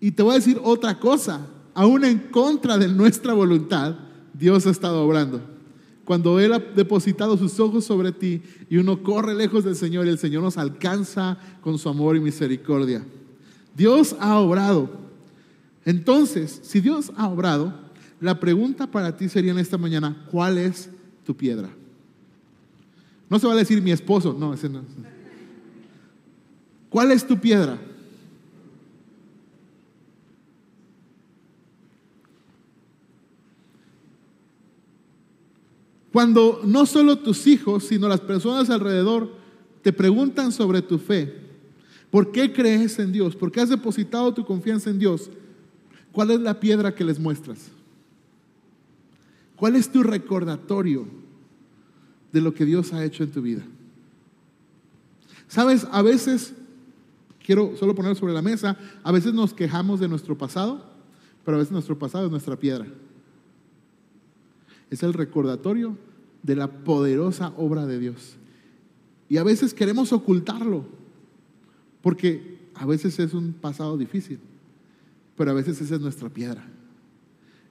Y 0.00 0.12
te 0.12 0.22
voy 0.22 0.32
a 0.32 0.38
decir 0.38 0.60
otra 0.62 0.98
cosa, 0.98 1.46
aún 1.74 2.04
en 2.04 2.18
contra 2.18 2.78
de 2.78 2.88
nuestra 2.88 3.32
voluntad, 3.32 3.96
Dios 4.32 4.66
ha 4.66 4.70
estado 4.70 5.04
obrando. 5.04 5.40
Cuando 6.04 6.38
Él 6.40 6.52
ha 6.52 6.58
depositado 6.58 7.36
sus 7.36 7.58
ojos 7.58 7.84
sobre 7.84 8.12
ti 8.12 8.40
y 8.70 8.78
uno 8.78 9.02
corre 9.02 9.34
lejos 9.34 9.64
del 9.64 9.76
Señor 9.76 10.06
y 10.06 10.10
el 10.10 10.18
Señor 10.18 10.42
nos 10.42 10.56
alcanza 10.56 11.38
con 11.60 11.78
su 11.78 11.88
amor 11.88 12.16
y 12.16 12.20
misericordia. 12.20 13.04
Dios 13.76 14.16
ha 14.20 14.38
obrado. 14.38 14.90
Entonces, 15.84 16.60
si 16.62 16.80
Dios 16.80 17.12
ha 17.16 17.28
obrado, 17.28 17.87
la 18.20 18.40
pregunta 18.40 18.90
para 18.90 19.16
ti 19.16 19.28
sería 19.28 19.52
en 19.52 19.58
esta 19.58 19.78
mañana, 19.78 20.24
¿cuál 20.30 20.58
es 20.58 20.90
tu 21.24 21.36
piedra? 21.36 21.68
No 23.30 23.38
se 23.38 23.46
va 23.46 23.52
a 23.52 23.56
decir 23.56 23.80
mi 23.82 23.92
esposo, 23.92 24.34
no, 24.38 24.54
ese 24.54 24.68
no. 24.68 24.82
¿Cuál 26.88 27.12
es 27.12 27.26
tu 27.26 27.38
piedra? 27.38 27.78
Cuando 36.12 36.62
no 36.64 36.86
solo 36.86 37.18
tus 37.18 37.46
hijos, 37.46 37.84
sino 37.84 38.08
las 38.08 38.20
personas 38.20 38.70
alrededor 38.70 39.30
te 39.82 39.92
preguntan 39.92 40.50
sobre 40.50 40.82
tu 40.82 40.98
fe, 40.98 41.32
¿por 42.10 42.32
qué 42.32 42.52
crees 42.52 42.98
en 42.98 43.12
Dios? 43.12 43.36
¿Por 43.36 43.52
qué 43.52 43.60
has 43.60 43.68
depositado 43.68 44.32
tu 44.34 44.44
confianza 44.44 44.90
en 44.90 44.98
Dios? 44.98 45.30
¿Cuál 46.10 46.30
es 46.30 46.40
la 46.40 46.58
piedra 46.58 46.94
que 46.94 47.04
les 47.04 47.20
muestras? 47.20 47.70
¿Cuál 49.58 49.74
es 49.74 49.90
tu 49.90 50.04
recordatorio 50.04 51.06
de 52.32 52.40
lo 52.40 52.54
que 52.54 52.64
Dios 52.64 52.92
ha 52.92 53.04
hecho 53.04 53.24
en 53.24 53.32
tu 53.32 53.42
vida? 53.42 53.64
Sabes, 55.48 55.86
a 55.90 56.00
veces, 56.00 56.54
quiero 57.44 57.76
solo 57.76 57.94
poner 57.94 58.14
sobre 58.14 58.32
la 58.32 58.42
mesa, 58.42 58.78
a 59.02 59.10
veces 59.10 59.34
nos 59.34 59.52
quejamos 59.54 59.98
de 59.98 60.08
nuestro 60.08 60.38
pasado, 60.38 60.84
pero 61.44 61.56
a 61.56 61.58
veces 61.58 61.72
nuestro 61.72 61.98
pasado 61.98 62.26
es 62.26 62.30
nuestra 62.30 62.54
piedra. 62.54 62.86
Es 64.90 65.02
el 65.02 65.12
recordatorio 65.12 65.98
de 66.44 66.54
la 66.54 66.70
poderosa 66.70 67.52
obra 67.56 67.84
de 67.84 67.98
Dios. 67.98 68.36
Y 69.28 69.38
a 69.38 69.42
veces 69.42 69.74
queremos 69.74 70.12
ocultarlo, 70.12 70.84
porque 72.00 72.58
a 72.74 72.86
veces 72.86 73.18
es 73.18 73.34
un 73.34 73.54
pasado 73.54 73.98
difícil, 73.98 74.38
pero 75.36 75.50
a 75.50 75.54
veces 75.54 75.80
esa 75.80 75.96
es 75.96 76.00
nuestra 76.00 76.28
piedra. 76.28 76.64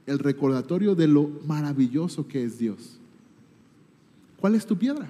El 0.08 0.18
recordatorio 0.20 0.96
de 0.96 1.08
lo 1.08 1.30
maravilloso 1.46 2.28
que 2.28 2.44
es 2.44 2.58
Dios. 2.58 2.98
¿Cuál 4.40 4.56
es 4.56 4.66
tu 4.66 4.78
piedra? 4.78 5.08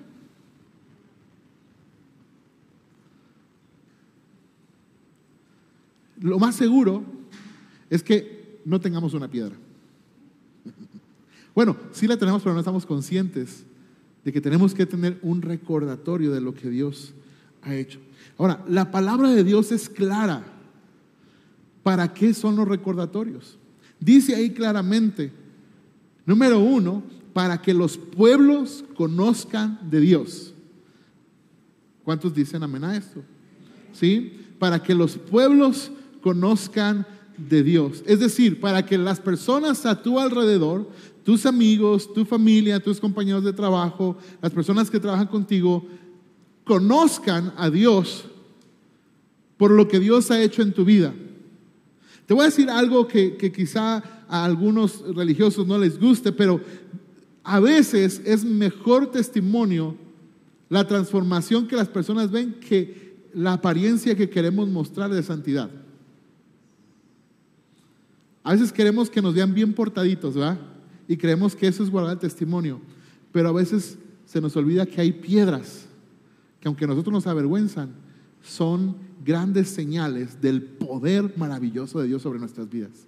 Lo 6.19 6.39
más 6.39 6.55
seguro 6.55 7.03
es 7.89 8.03
que 8.03 8.59
no 8.65 8.81
tengamos 8.81 9.13
una 9.13 9.27
piedra. 9.27 9.55
Bueno, 11.53 11.77
sí 11.91 12.07
la 12.07 12.17
tenemos, 12.17 12.41
pero 12.41 12.53
no 12.53 12.59
estamos 12.59 12.85
conscientes 12.85 13.63
de 14.23 14.33
que 14.33 14.41
tenemos 14.41 14.73
que 14.73 14.85
tener 14.85 15.19
un 15.21 15.41
recordatorio 15.41 16.31
de 16.31 16.41
lo 16.41 16.53
que 16.53 16.69
Dios 16.69 17.13
ha 17.61 17.75
hecho. 17.75 17.99
Ahora, 18.37 18.63
la 18.67 18.91
palabra 18.91 19.29
de 19.31 19.43
Dios 19.43 19.71
es 19.71 19.89
clara. 19.89 20.43
¿Para 21.83 22.13
qué 22.13 22.33
son 22.33 22.55
los 22.55 22.67
recordatorios? 22.67 23.57
Dice 23.99 24.35
ahí 24.35 24.51
claramente, 24.51 25.31
número 26.25 26.59
uno, 26.59 27.03
para 27.33 27.61
que 27.61 27.73
los 27.73 27.97
pueblos 27.97 28.83
conozcan 28.95 29.79
de 29.89 29.99
Dios. 29.99 30.53
¿Cuántos 32.03 32.33
dicen 32.33 32.63
amén 32.63 32.83
a 32.83 32.95
esto? 32.95 33.21
¿Sí? 33.93 34.33
Para 34.59 34.81
que 34.81 34.95
los 34.95 35.17
pueblos 35.17 35.91
conozcan 36.21 37.05
de 37.37 37.63
Dios. 37.63 38.03
Es 38.07 38.19
decir, 38.19 38.59
para 38.59 38.85
que 38.85 38.97
las 38.97 39.19
personas 39.19 39.85
a 39.85 40.01
tu 40.01 40.19
alrededor 40.19 40.89
tus 41.27 41.45
amigos, 41.45 42.13
tu 42.13 42.23
familia, 42.23 42.79
tus 42.79 43.01
compañeros 43.01 43.43
de 43.43 43.51
trabajo, 43.51 44.15
las 44.41 44.53
personas 44.53 44.89
que 44.89 44.97
trabajan 44.97 45.27
contigo, 45.27 45.85
conozcan 46.63 47.53
a 47.57 47.69
Dios 47.69 48.23
por 49.57 49.71
lo 49.71 49.89
que 49.89 49.99
Dios 49.99 50.31
ha 50.31 50.41
hecho 50.41 50.61
en 50.61 50.71
tu 50.71 50.85
vida. 50.85 51.13
Te 52.27 52.35
voy 52.35 52.43
a 52.43 52.45
decir 52.45 52.69
algo 52.69 53.07
que, 53.07 53.35
que 53.35 53.51
quizá 53.51 54.03
a 54.27 54.45
algunos 54.45 55.03
religiosos 55.15 55.65
no 55.65 55.79
les 55.79 55.99
guste, 55.99 56.31
pero 56.31 56.61
a 57.43 57.59
veces 57.59 58.21
es 58.23 58.45
mejor 58.45 59.11
testimonio 59.11 59.95
la 60.69 60.85
transformación 60.85 61.67
que 61.67 61.75
las 61.75 61.87
personas 61.87 62.29
ven 62.29 62.59
que 62.59 63.17
la 63.33 63.53
apariencia 63.53 64.15
que 64.15 64.29
queremos 64.29 64.69
mostrar 64.69 65.09
de 65.11 65.23
santidad. 65.23 65.71
A 68.43 68.51
veces 68.51 68.71
queremos 68.71 69.09
que 69.09 69.21
nos 69.21 69.33
vean 69.33 69.55
bien 69.55 69.73
portaditos, 69.73 70.35
¿verdad? 70.35 70.59
y 71.07 71.17
creemos 71.17 71.55
que 71.55 71.67
eso 71.67 71.83
es 71.83 71.89
guardar 71.89 72.13
el 72.13 72.19
testimonio. 72.19 72.81
Pero 73.31 73.49
a 73.49 73.53
veces 73.53 73.97
se 74.25 74.41
nos 74.41 74.55
olvida 74.55 74.85
que 74.85 74.99
hay 74.99 75.11
piedras 75.11 75.85
que 76.59 76.67
aunque 76.67 76.87
nosotros 76.87 77.13
nos 77.13 77.27
avergüenzan, 77.27 77.91
son 78.41 78.95
grandes 79.27 79.67
señales 79.67 80.41
del 80.41 80.61
poder 80.61 81.33
maravilloso 81.37 81.99
de 81.99 82.07
Dios 82.07 82.21
sobre 82.21 82.39
nuestras 82.39 82.69
vidas. 82.69 83.05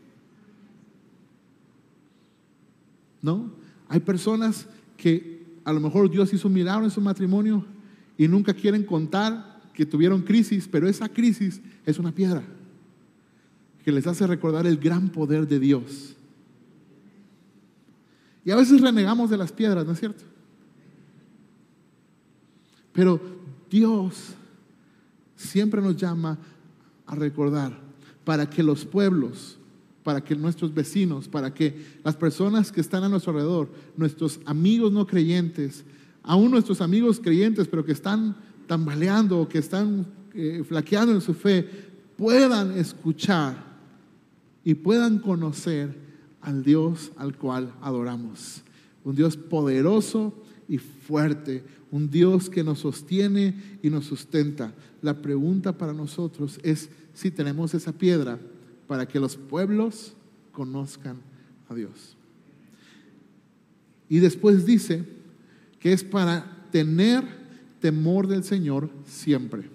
¿No? 3.21 3.49
Hay 3.87 4.01
personas 4.01 4.67
que 4.97 5.45
a 5.63 5.71
lo 5.71 5.79
mejor 5.79 6.11
Dios 6.11 6.33
hizo 6.33 6.49
un 6.49 6.53
milagro 6.53 6.83
en 6.83 6.91
su 6.91 6.99
matrimonio 6.99 7.65
y 8.17 8.27
nunca 8.27 8.53
quieren 8.53 8.83
contar 8.83 9.61
que 9.73 9.85
tuvieron 9.85 10.21
crisis, 10.21 10.67
pero 10.69 10.89
esa 10.89 11.07
crisis 11.07 11.61
es 11.85 11.97
una 11.97 12.11
piedra 12.11 12.43
que 13.85 13.91
les 13.93 14.05
hace 14.05 14.27
recordar 14.27 14.67
el 14.67 14.77
gran 14.77 15.07
poder 15.07 15.47
de 15.47 15.59
Dios 15.59 16.17
y 18.43 18.51
a 18.51 18.55
veces 18.55 18.81
renegamos 18.81 19.29
de 19.29 19.37
las 19.37 19.51
piedras, 19.51 19.85
¿no 19.85 19.91
es 19.91 19.99
cierto? 19.99 20.23
Pero 22.91 23.21
Dios 23.69 24.33
siempre 25.39 25.81
nos 25.81 25.95
llama 25.95 26.37
a 27.05 27.15
recordar 27.15 27.79
para 28.23 28.49
que 28.49 28.61
los 28.61 28.85
pueblos, 28.85 29.57
para 30.03 30.23
que 30.23 30.35
nuestros 30.35 30.73
vecinos, 30.73 31.27
para 31.27 31.53
que 31.53 31.99
las 32.03 32.15
personas 32.15 32.71
que 32.71 32.81
están 32.81 33.03
a 33.03 33.09
nuestro 33.09 33.31
alrededor, 33.31 33.69
nuestros 33.95 34.39
amigos 34.45 34.91
no 34.91 35.07
creyentes, 35.07 35.85
aún 36.23 36.51
nuestros 36.51 36.81
amigos 36.81 37.19
creyentes, 37.19 37.67
pero 37.67 37.85
que 37.85 37.93
están 37.93 38.35
tambaleando 38.67 39.39
o 39.39 39.47
que 39.47 39.59
están 39.59 40.05
eh, 40.33 40.63
flaqueando 40.67 41.13
en 41.13 41.21
su 41.21 41.33
fe, 41.33 41.67
puedan 42.17 42.77
escuchar 42.77 43.63
y 44.63 44.75
puedan 44.75 45.19
conocer 45.19 45.97
al 46.41 46.63
Dios 46.63 47.11
al 47.15 47.37
cual 47.37 47.73
adoramos. 47.81 48.61
Un 49.03 49.15
Dios 49.15 49.37
poderoso 49.37 50.33
y 50.67 50.77
fuerte, 50.77 51.63
un 51.91 52.09
Dios 52.09 52.49
que 52.49 52.63
nos 52.63 52.79
sostiene 52.79 53.55
y 53.81 53.89
nos 53.89 54.05
sustenta. 54.05 54.73
La 55.01 55.21
pregunta 55.21 55.77
para 55.77 55.93
nosotros 55.93 56.59
es 56.63 56.89
si 57.13 57.31
tenemos 57.31 57.73
esa 57.73 57.91
piedra 57.91 58.39
para 58.87 59.07
que 59.07 59.19
los 59.19 59.37
pueblos 59.37 60.13
conozcan 60.51 61.17
a 61.69 61.75
Dios. 61.75 62.15
Y 64.07 64.19
después 64.19 64.65
dice 64.65 65.05
que 65.79 65.93
es 65.93 66.03
para 66.03 66.67
tener 66.71 67.23
temor 67.79 68.27
del 68.27 68.43
Señor 68.43 68.89
siempre. 69.05 69.69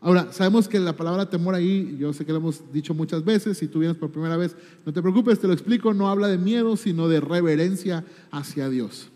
Ahora, 0.00 0.32
sabemos 0.32 0.68
que 0.68 0.78
la 0.78 0.96
palabra 0.96 1.28
temor 1.28 1.54
ahí, 1.54 1.96
yo 1.98 2.12
sé 2.12 2.24
que 2.24 2.32
lo 2.32 2.38
hemos 2.38 2.72
dicho 2.72 2.94
muchas 2.94 3.24
veces, 3.24 3.58
si 3.58 3.66
tú 3.66 3.80
vienes 3.80 3.96
por 3.96 4.10
primera 4.10 4.36
vez, 4.36 4.54
no 4.84 4.92
te 4.92 5.02
preocupes, 5.02 5.40
te 5.40 5.46
lo 5.46 5.52
explico, 5.52 5.94
no 5.94 6.08
habla 6.08 6.28
de 6.28 6.38
miedo, 6.38 6.76
sino 6.76 7.08
de 7.08 7.20
reverencia 7.20 8.04
hacia 8.30 8.68
Dios. 8.68 9.10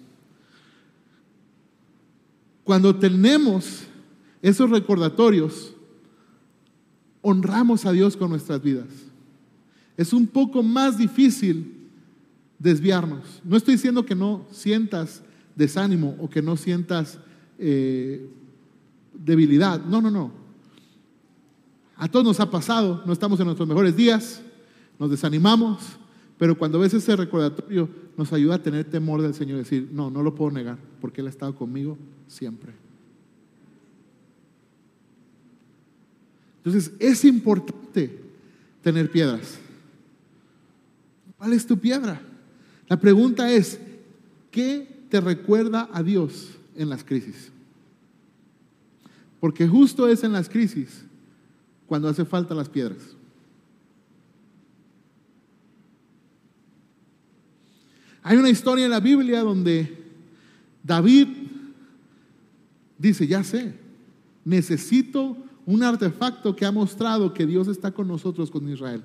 Cuando 2.71 2.95
tenemos 2.95 3.81
esos 4.41 4.71
recordatorios, 4.71 5.75
honramos 7.21 7.85
a 7.85 7.91
Dios 7.91 8.17
con 8.17 8.31
nuestras 8.31 8.63
vidas. 8.63 8.87
Es 9.97 10.13
un 10.13 10.29
poco 10.29 10.63
más 10.63 10.97
difícil 10.97 11.89
desviarnos. 12.61 13.43
No 13.43 13.57
estoy 13.57 13.75
diciendo 13.75 14.07
que 14.07 14.15
no 14.15 14.47
sientas 14.53 15.21
desánimo 15.57 16.15
o 16.21 16.31
que 16.31 16.43
no 16.43 16.57
sientas 16.57 17.19
eh, 17.59 18.31
debilidad. 19.15 19.85
No, 19.85 20.01
no, 20.01 20.13
no. 20.13 20.31
A 21.97 22.07
todos 22.07 22.25
nos 22.25 22.39
ha 22.39 22.53
pasado, 22.53 23.03
no 23.05 23.13
estamos 23.13 23.41
en 23.41 23.47
nuestros 23.47 23.69
mejores 23.69 23.97
días, 23.97 24.43
nos 24.97 25.11
desanimamos, 25.11 25.81
pero 26.39 26.57
cuando 26.57 26.79
ves 26.79 26.95
ese 26.95 27.17
recordatorio 27.17 27.89
nos 28.17 28.33
ayuda 28.33 28.55
a 28.55 28.63
tener 28.63 28.85
temor 28.85 29.23
del 29.23 29.35
Señor 29.35 29.57
y 29.57 29.63
decir, 29.63 29.89
no, 29.91 30.09
no 30.09 30.23
lo 30.23 30.37
puedo 30.37 30.53
negar, 30.53 30.79
porque 31.01 31.21
Él 31.21 31.27
ha 31.27 31.31
estado 31.31 31.57
conmigo 31.57 31.99
siempre. 32.31 32.73
Entonces 36.59 36.93
es 36.99 37.25
importante 37.25 38.19
tener 38.83 39.11
piedras. 39.11 39.59
¿Cuál 41.37 41.53
es 41.53 41.67
tu 41.67 41.77
piedra? 41.79 42.21
La 42.89 42.99
pregunta 42.99 43.51
es, 43.51 43.79
¿qué 44.51 45.05
te 45.09 45.21
recuerda 45.21 45.89
a 45.93 46.03
Dios 46.03 46.51
en 46.77 46.89
las 46.89 47.03
crisis? 47.03 47.51
Porque 49.41 49.67
justo 49.67 50.07
es 50.07 50.23
en 50.23 50.33
las 50.33 50.49
crisis 50.49 51.03
cuando 51.87 52.09
hace 52.09 52.25
falta 52.25 52.55
las 52.55 52.69
piedras. 52.69 53.17
Hay 58.23 58.37
una 58.37 58.51
historia 58.51 58.85
en 58.85 58.91
la 58.91 59.01
Biblia 59.01 59.41
donde 59.41 59.99
David 60.85 61.50
dice, 63.01 63.27
ya 63.27 63.43
sé, 63.43 63.75
necesito 64.45 65.37
un 65.65 65.83
artefacto 65.83 66.55
que 66.55 66.67
ha 66.67 66.73
mostrado 66.73 67.33
que 67.33 67.47
Dios 67.47 67.69
está 67.69 67.93
con 67.93 68.09
nosotros, 68.09 68.51
con 68.51 68.69
Israel. 68.69 69.03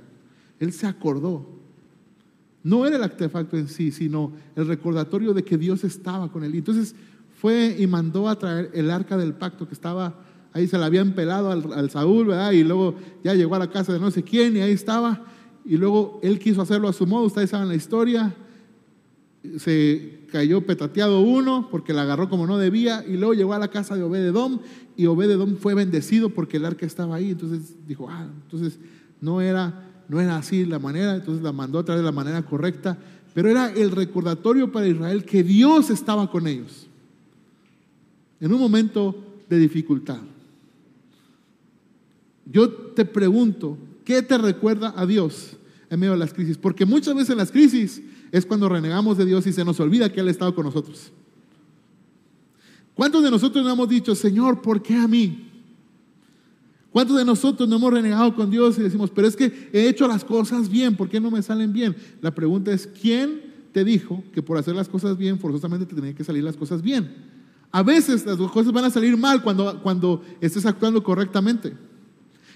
Él 0.60 0.74
se 0.74 0.86
acordó. 0.86 1.48
No 2.64 2.86
era 2.86 2.98
el 2.98 3.04
artefacto 3.04 3.58
en 3.58 3.68
sí, 3.68 3.92
sino 3.92 4.34
el 4.56 4.68
recordatorio 4.68 5.34
de 5.34 5.44
que 5.44 5.58
Dios 5.58 5.84
estaba 5.84 6.32
con 6.32 6.44
él. 6.44 6.56
Entonces 6.56 6.96
fue 7.40 7.76
y 7.78 7.88
mandó 7.88 8.28
a 8.28 8.38
traer 8.38 8.72
el 8.74 8.90
arca 8.90 9.18
del 9.18 9.34
pacto 9.34 9.68
que 9.68 9.74
estaba 9.74 10.16
ahí, 10.52 10.68
se 10.68 10.78
la 10.78 10.88
habían 10.88 11.14
pelado 11.14 11.52
al, 11.52 11.72
al 11.74 11.90
Saúl, 11.90 12.28
¿verdad? 12.28 12.52
Y 12.52 12.64
luego 12.64 12.96
ya 13.24 13.34
llegó 13.34 13.56
a 13.56 13.60
la 13.60 13.70
casa 13.70 13.94
de 13.94 14.00
no 14.00 14.10
sé 14.10 14.24
quién 14.24 14.58
y 14.58 14.62
ahí 14.62 14.72
estaba. 14.72 15.26
Y 15.64 15.78
luego 15.78 16.20
él 16.24 16.40
quiso 16.40 16.62
hacerlo 16.62 16.88
a 16.88 16.94
su 16.94 17.06
modo, 17.06 17.26
ustedes 17.26 17.50
saben 17.50 17.68
la 17.68 17.76
historia. 17.76 18.34
Se 19.58 20.26
cayó 20.32 20.62
petateado 20.66 21.22
uno 21.22 21.70
porque 21.72 21.94
la 21.94 22.02
agarró 22.02 22.30
como 22.30 22.46
no 22.46 22.58
debía 22.58 23.06
y 23.08 23.18
luego 23.18 23.34
llegó 23.34 23.54
a 23.54 23.60
la 23.60 23.70
casa 23.70 23.96
de 23.96 24.04
Obededom 24.04 24.60
y 24.98 25.06
Obededom 25.06 25.58
fue 25.58 25.74
bendecido 25.74 26.30
porque 26.30 26.58
el 26.58 26.66
arca 26.66 26.86
estaba 26.86 27.16
ahí. 27.16 27.32
Entonces 27.32 27.76
dijo, 27.88 28.10
ah, 28.10 28.28
entonces 28.44 28.80
no 29.22 29.42
era, 29.42 29.92
no 30.10 30.20
era 30.20 30.38
así 30.38 30.66
la 30.66 30.80
manera, 30.80 31.16
entonces 31.16 31.44
la 31.44 31.52
mandó 31.52 31.80
a 31.80 31.86
través 31.86 32.02
de 32.02 32.06
la 32.06 32.12
manera 32.12 32.42
correcta, 32.44 32.98
pero 33.34 33.50
era 33.50 33.72
el 33.72 33.92
recordatorio 33.92 34.72
para 34.72 34.88
Israel 34.88 35.24
que 35.24 35.44
Dios 35.44 35.90
estaba 35.90 36.30
con 36.30 36.48
ellos 36.48 36.88
en 38.40 38.54
un 38.54 38.60
momento 38.60 39.24
de 39.50 39.58
dificultad. 39.58 40.20
Yo 42.46 42.70
te 42.70 43.06
pregunto, 43.06 43.78
¿qué 44.04 44.22
te 44.22 44.38
recuerda 44.38 44.94
a 44.96 45.06
Dios 45.06 45.58
en 45.90 46.00
medio 46.00 46.14
de 46.14 46.20
las 46.20 46.34
crisis? 46.34 46.58
Porque 46.58 46.86
muchas 46.86 47.16
veces 47.16 47.32
en 47.32 47.38
las 47.38 47.52
crisis 47.52 48.02
es 48.32 48.46
cuando 48.46 48.70
renegamos 48.70 49.18
de 49.18 49.26
Dios 49.26 49.46
y 49.48 49.54
se 49.54 49.66
nos 49.66 49.80
olvida 49.80 50.12
que 50.12 50.20
Él 50.20 50.28
ha 50.28 50.32
estado 50.32 50.54
con 50.54 50.66
nosotros. 50.66 51.12
¿Cuántos 52.94 53.24
de 53.24 53.30
nosotros 53.30 53.64
no 53.64 53.72
hemos 53.72 53.90
dicho, 53.90 54.16
Señor, 54.16 54.62
¿por 54.62 54.82
qué 54.82 54.96
a 54.96 55.08
mí? 55.08 55.52
¿Cuántos 56.92 57.18
de 57.18 57.26
nosotros 57.26 57.68
no 57.68 57.76
hemos 57.76 57.92
renegado 57.92 58.34
con 58.34 58.50
Dios 58.50 58.78
y 58.80 58.82
decimos, 58.82 59.12
pero 59.14 59.28
es 59.28 59.36
que 59.36 59.70
he 59.74 59.90
hecho 59.90 60.08
las 60.08 60.24
cosas 60.24 60.70
bien, 60.70 60.96
¿por 60.96 61.10
qué 61.10 61.20
no 61.20 61.30
me 61.30 61.42
salen 61.42 61.74
bien? 61.74 61.94
La 62.22 62.34
pregunta 62.34 62.72
es, 62.72 62.88
¿quién 62.88 63.54
te 63.74 63.84
dijo 63.84 64.24
que 64.34 64.42
por 64.42 64.58
hacer 64.58 64.76
las 64.76 64.88
cosas 64.88 65.18
bien 65.18 65.38
forzosamente 65.38 65.86
te 65.86 65.94
tenían 65.94 66.16
que 66.16 66.24
salir 66.24 66.42
las 66.42 66.56
cosas 66.56 66.82
bien? 66.82 67.14
A 67.70 67.84
veces 67.84 68.26
las 68.26 68.38
cosas 68.38 68.72
van 68.72 68.86
a 68.86 68.90
salir 68.90 69.18
mal 69.18 69.44
cuando, 69.44 69.82
cuando 69.84 70.24
estés 70.40 70.66
actuando 70.66 71.04
correctamente. 71.04 71.74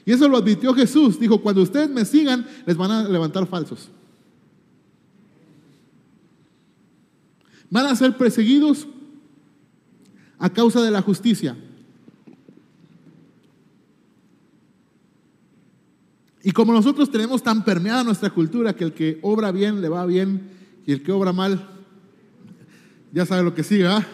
Y 0.05 0.13
eso 0.13 0.29
lo 0.29 0.38
advirtió 0.38 0.73
Jesús. 0.73 1.19
Dijo, 1.19 1.41
cuando 1.41 1.61
ustedes 1.61 1.89
me 1.89 2.05
sigan, 2.05 2.47
les 2.65 2.77
van 2.77 2.91
a 2.91 3.03
levantar 3.09 3.45
falsos. 3.45 3.89
Van 7.69 7.85
a 7.85 7.95
ser 7.95 8.17
perseguidos 8.17 8.88
a 10.38 10.49
causa 10.49 10.81
de 10.81 10.91
la 10.91 11.01
justicia. 11.01 11.55
Y 16.41 16.51
como 16.51 16.73
nosotros 16.73 17.11
tenemos 17.11 17.43
tan 17.43 17.63
permeada 17.63 18.03
nuestra 18.03 18.29
cultura 18.29 18.75
que 18.75 18.85
el 18.85 18.93
que 18.93 19.19
obra 19.21 19.51
bien 19.51 19.81
le 19.81 19.89
va 19.89 20.05
bien 20.05 20.49
y 20.85 20.93
el 20.93 21.03
que 21.03 21.11
obra 21.11 21.33
mal, 21.33 21.67
ya 23.11 23.25
sabe 23.25 23.43
lo 23.43 23.53
que 23.53 23.63
sigue, 23.63 23.88
¿ah? 23.88 24.05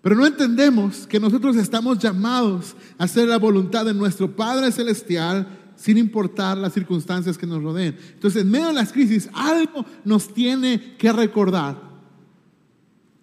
Pero 0.00 0.16
no 0.16 0.26
entendemos 0.26 1.06
que 1.06 1.18
nosotros 1.18 1.56
estamos 1.56 1.98
llamados 1.98 2.76
a 2.98 3.04
hacer 3.04 3.26
la 3.26 3.38
voluntad 3.38 3.86
de 3.86 3.94
nuestro 3.94 4.36
Padre 4.36 4.70
Celestial 4.70 5.46
sin 5.76 5.98
importar 5.98 6.56
las 6.58 6.72
circunstancias 6.72 7.38
que 7.38 7.46
nos 7.46 7.62
rodeen. 7.62 7.96
Entonces, 8.14 8.42
en 8.42 8.50
medio 8.50 8.68
de 8.68 8.72
las 8.74 8.92
crisis, 8.92 9.28
algo 9.32 9.84
nos 10.04 10.32
tiene 10.32 10.96
que 10.96 11.12
recordar 11.12 11.80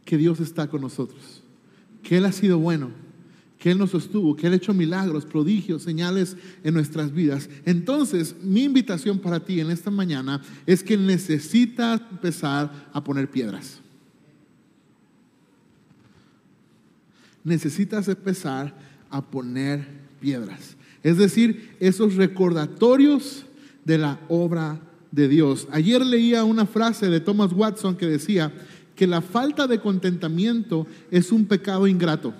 que 0.05 0.17
Dios 0.17 0.39
está 0.39 0.67
con 0.67 0.81
nosotros, 0.81 1.43
que 2.03 2.17
Él 2.17 2.25
ha 2.25 2.31
sido 2.31 2.59
bueno, 2.59 2.91
que 3.57 3.71
Él 3.71 3.77
nos 3.77 3.91
sostuvo, 3.91 4.35
que 4.35 4.47
Él 4.47 4.53
ha 4.53 4.57
hecho 4.57 4.73
milagros, 4.73 5.25
prodigios, 5.25 5.83
señales 5.83 6.35
en 6.63 6.73
nuestras 6.73 7.13
vidas. 7.13 7.49
Entonces, 7.65 8.35
mi 8.41 8.63
invitación 8.63 9.19
para 9.19 9.39
ti 9.39 9.59
en 9.59 9.71
esta 9.71 9.91
mañana 9.91 10.41
es 10.65 10.83
que 10.83 10.97
necesitas 10.97 12.01
empezar 12.11 12.89
a 12.91 13.03
poner 13.03 13.29
piedras. 13.29 13.81
necesitas 17.43 18.07
empezar 18.07 18.73
a 19.09 19.21
poner 19.21 19.87
piedras. 20.19 20.75
Es 21.03 21.17
decir, 21.17 21.75
esos 21.79 22.15
recordatorios 22.15 23.45
de 23.85 23.97
la 23.97 24.19
obra 24.29 24.79
de 25.11 25.27
Dios. 25.27 25.67
Ayer 25.71 26.05
leía 26.05 26.43
una 26.43 26.65
frase 26.65 27.09
de 27.09 27.19
Thomas 27.19 27.51
Watson 27.53 27.95
que 27.95 28.05
decía 28.05 28.53
que 28.95 29.07
la 29.07 29.21
falta 29.21 29.67
de 29.67 29.79
contentamiento 29.79 30.85
es 31.09 31.31
un 31.31 31.45
pecado 31.45 31.87
ingrato, 31.87 32.33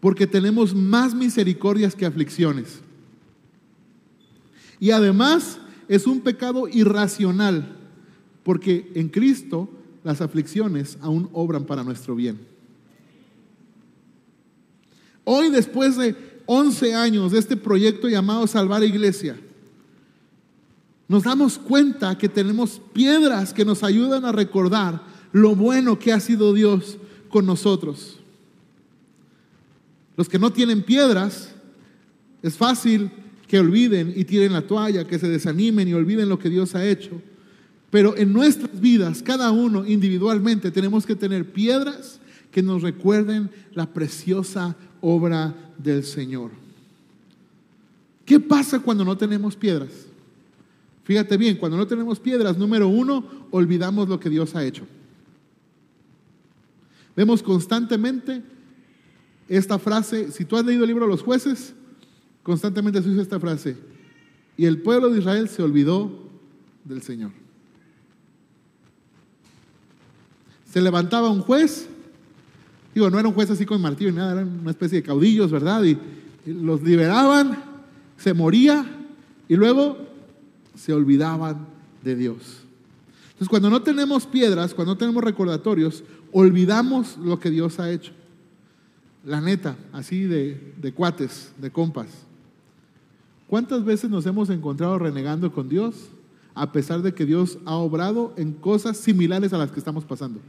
porque 0.00 0.26
tenemos 0.26 0.74
más 0.74 1.14
misericordias 1.14 1.94
que 1.94 2.06
aflicciones. 2.06 2.80
Y 4.80 4.90
además 4.90 5.58
es 5.88 6.06
un 6.06 6.20
pecado 6.20 6.68
irracional, 6.68 7.76
porque 8.42 8.90
en 8.94 9.08
Cristo 9.08 9.70
las 10.04 10.20
aflicciones 10.20 10.98
aún 11.00 11.28
obran 11.32 11.64
para 11.64 11.84
nuestro 11.84 12.14
bien. 12.14 12.38
Hoy, 15.24 15.50
después 15.50 15.96
de 15.96 16.14
11 16.46 16.94
años 16.94 17.32
de 17.32 17.38
este 17.38 17.56
proyecto 17.56 18.08
llamado 18.08 18.46
Salvar 18.46 18.82
Iglesia, 18.82 19.36
nos 21.08 21.22
damos 21.22 21.58
cuenta 21.58 22.16
que 22.18 22.28
tenemos 22.28 22.80
piedras 22.92 23.52
que 23.52 23.64
nos 23.64 23.82
ayudan 23.82 24.24
a 24.24 24.32
recordar 24.32 25.02
lo 25.32 25.54
bueno 25.54 25.98
que 25.98 26.12
ha 26.12 26.20
sido 26.20 26.52
Dios 26.52 26.98
con 27.28 27.46
nosotros. 27.46 28.18
Los 30.16 30.28
que 30.28 30.38
no 30.38 30.52
tienen 30.52 30.82
piedras, 30.82 31.50
es 32.42 32.56
fácil 32.56 33.10
que 33.46 33.58
olviden 33.58 34.12
y 34.16 34.24
tiren 34.24 34.52
la 34.52 34.62
toalla, 34.62 35.06
que 35.06 35.18
se 35.18 35.28
desanimen 35.28 35.88
y 35.88 35.94
olviden 35.94 36.28
lo 36.28 36.38
que 36.38 36.48
Dios 36.48 36.74
ha 36.74 36.86
hecho. 36.86 37.20
Pero 37.90 38.16
en 38.16 38.32
nuestras 38.32 38.80
vidas, 38.80 39.22
cada 39.22 39.50
uno 39.52 39.86
individualmente, 39.86 40.70
tenemos 40.70 41.06
que 41.06 41.14
tener 41.14 41.52
piedras 41.52 42.18
que 42.56 42.62
nos 42.62 42.80
recuerden 42.80 43.50
la 43.74 43.92
preciosa 43.92 44.74
obra 45.02 45.54
del 45.76 46.04
Señor. 46.04 46.52
¿Qué 48.24 48.40
pasa 48.40 48.80
cuando 48.80 49.04
no 49.04 49.14
tenemos 49.14 49.54
piedras? 49.54 49.90
Fíjate 51.04 51.36
bien, 51.36 51.58
cuando 51.58 51.76
no 51.76 51.86
tenemos 51.86 52.18
piedras, 52.18 52.56
número 52.56 52.88
uno, 52.88 53.22
olvidamos 53.50 54.08
lo 54.08 54.18
que 54.18 54.30
Dios 54.30 54.54
ha 54.54 54.64
hecho. 54.64 54.86
Vemos 57.14 57.42
constantemente 57.42 58.42
esta 59.50 59.78
frase, 59.78 60.32
si 60.32 60.46
tú 60.46 60.56
has 60.56 60.64
leído 60.64 60.84
el 60.84 60.88
libro 60.88 61.04
de 61.04 61.10
los 61.10 61.22
jueces, 61.22 61.74
constantemente 62.42 63.02
se 63.02 63.10
usa 63.10 63.20
esta 63.20 63.38
frase, 63.38 63.76
y 64.56 64.64
el 64.64 64.80
pueblo 64.80 65.10
de 65.10 65.18
Israel 65.18 65.50
se 65.50 65.62
olvidó 65.62 66.10
del 66.84 67.02
Señor. 67.02 67.32
Se 70.64 70.80
levantaba 70.80 71.28
un 71.28 71.42
juez 71.42 71.90
Digo, 72.96 73.10
no 73.10 73.18
era 73.18 73.28
un 73.28 73.34
juez 73.34 73.50
así 73.50 73.66
con 73.66 73.78
martillo 73.82 74.10
ni 74.10 74.16
nada, 74.16 74.32
eran 74.32 74.60
una 74.60 74.70
especie 74.70 75.02
de 75.02 75.06
caudillos, 75.06 75.50
¿verdad? 75.50 75.84
Y, 75.84 75.98
los 76.46 76.82
liberaban, 76.82 77.62
se 78.16 78.32
moría 78.32 78.86
y 79.46 79.54
luego 79.54 79.98
se 80.74 80.94
olvidaban 80.94 81.66
de 82.02 82.16
Dios. 82.16 82.62
Entonces, 83.26 83.50
cuando 83.50 83.68
no 83.68 83.82
tenemos 83.82 84.24
piedras, 84.24 84.72
cuando 84.72 84.94
no 84.94 84.98
tenemos 84.98 85.22
recordatorios, 85.22 86.04
olvidamos 86.32 87.18
lo 87.18 87.38
que 87.38 87.50
Dios 87.50 87.78
ha 87.80 87.90
hecho. 87.90 88.12
La 89.26 89.42
neta, 89.42 89.76
así 89.92 90.22
de, 90.22 90.72
de 90.80 90.92
cuates, 90.92 91.52
de 91.60 91.70
compas. 91.70 92.08
¿Cuántas 93.46 93.84
veces 93.84 94.08
nos 94.08 94.24
hemos 94.24 94.48
encontrado 94.48 94.98
renegando 94.98 95.52
con 95.52 95.68
Dios 95.68 96.08
a 96.54 96.72
pesar 96.72 97.02
de 97.02 97.12
que 97.12 97.26
Dios 97.26 97.58
ha 97.66 97.74
obrado 97.74 98.32
en 98.38 98.54
cosas 98.54 98.96
similares 98.96 99.52
a 99.52 99.58
las 99.58 99.70
que 99.70 99.80
estamos 99.80 100.06
pasando? 100.06 100.40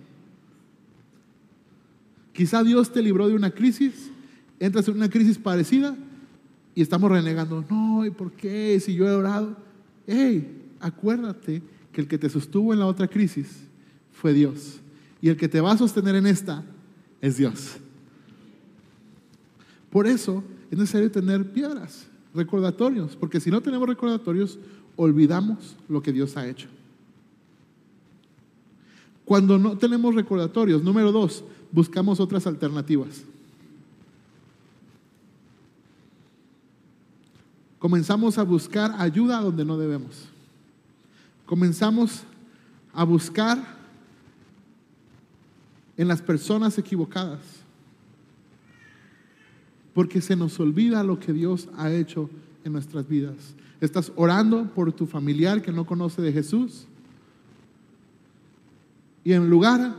Quizá 2.38 2.63
Dios 2.63 2.91
te 2.91 3.02
libró 3.02 3.28
de 3.28 3.34
una 3.34 3.50
crisis, 3.50 4.12
entras 4.60 4.88
en 4.88 4.93
una 4.93 5.10
crisis 5.10 5.39
parecida 5.39 5.97
y 6.76 6.84
estamos 6.84 7.10
renegando. 7.10 7.65
No, 7.67 8.06
¿y 8.06 8.12
por 8.12 8.32
qué? 8.32 8.80
Si 8.80 8.93
yo 8.93 9.08
he 9.08 9.12
orado. 9.12 9.58
Hey, 10.06 10.47
acuérdate 10.80 11.63
que 11.91 12.02
el 12.02 12.08
que 12.08 12.19
te 12.19 12.30
sostuvo 12.30 12.73
en 12.73 12.80
la 12.80 12.86
otra 12.86 13.08
crisis 13.08 13.47
fue 14.13 14.34
Dios. 14.34 14.80
Y 15.19 15.30
el 15.30 15.36
que 15.36 15.47
te 15.47 15.60
va 15.62 15.71
a 15.71 15.78
sostener 15.80 16.13
en 16.13 16.28
esta 16.28 16.63
es 17.21 17.38
Dios. 17.38 17.78
Por 19.89 20.06
eso 20.06 20.43
es 20.69 20.78
necesario 20.78 21.10
tener 21.10 21.43
piedras, 21.52 22.06
recordatorios, 22.36 23.15
porque 23.15 23.39
si 23.39 23.50
no 23.50 23.62
tenemos 23.62 23.89
recordatorios, 23.89 24.60
olvidamos 24.95 25.76
lo 25.89 26.04
que 26.04 26.13
Dios 26.13 26.38
ha 26.38 26.47
hecho. 26.47 26.67
Cuando 29.26 29.58
no 29.58 29.76
tenemos 29.76 30.13
recordatorios, 30.13 30.84
número 30.84 31.12
dos, 31.12 31.43
buscamos 31.71 32.19
otras 32.19 32.47
alternativas. 32.47 33.23
Comenzamos 37.80 38.38
a 38.38 38.43
buscar 38.43 38.95
ayuda 38.97 39.39
donde 39.39 39.63
no 39.63 39.77
debemos. 39.77 40.27
Comenzamos 41.45 42.23
a 42.93 43.03
buscar 43.03 43.77
en 45.95 46.08
las 46.08 46.21
personas 46.21 46.77
equivocadas. 46.77 47.39
Porque 49.93 50.21
se 50.21 50.36
nos 50.36 50.60
olvida 50.60 51.03
lo 51.03 51.19
que 51.19 51.34
Dios 51.34 51.69
ha 51.77 51.91
hecho 51.91 52.30
en 52.63 52.73
nuestras 52.73 53.08
vidas. 53.08 53.56
Estás 53.80 54.12
orando 54.15 54.65
por 54.73 54.91
tu 54.91 55.06
familiar 55.06 55.62
que 55.62 55.71
no 55.71 55.86
conoce 55.86 56.21
de 56.21 56.34
Jesús 56.34 56.88
Y 59.23 59.34
en 59.34 59.49
lugar, 59.49 59.93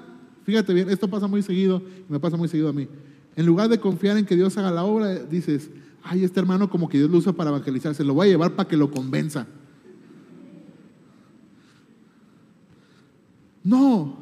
fíjate 0.49 0.73
bien, 0.73 0.89
esto 0.89 1.11
pasa 1.11 1.27
muy 1.27 1.43
seguido, 1.43 1.83
me 2.09 2.19
pasa 2.19 2.39
muy 2.39 2.49
seguido 2.49 2.71
a 2.71 2.73
mí. 2.73 2.89
En 3.37 3.45
lugar 3.45 3.69
de 3.69 3.79
confiar 3.79 4.17
en 4.17 4.25
que 4.25 4.35
Dios 4.35 4.57
haga 4.57 4.71
la 4.71 4.83
obra, 4.83 5.13
dices, 5.25 5.69
ay, 6.03 6.25
este 6.25 6.41
hermano 6.41 6.71
como 6.71 6.89
que 6.89 6.97
Dios 6.97 7.11
lo 7.11 7.19
usa 7.19 7.35
para 7.35 7.51
evangelizar, 7.51 7.95
se 7.95 8.03
lo 8.03 8.15
voy 8.15 8.29
a 8.29 8.31
llevar 8.31 8.57
para 8.57 8.67
que 8.67 8.79
lo 8.79 8.91
convenza. 8.91 9.47
No, 13.63 14.17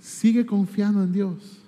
sigue 0.00 0.46
confiando 0.46 1.02
en 1.02 1.12
Dios. 1.12 1.58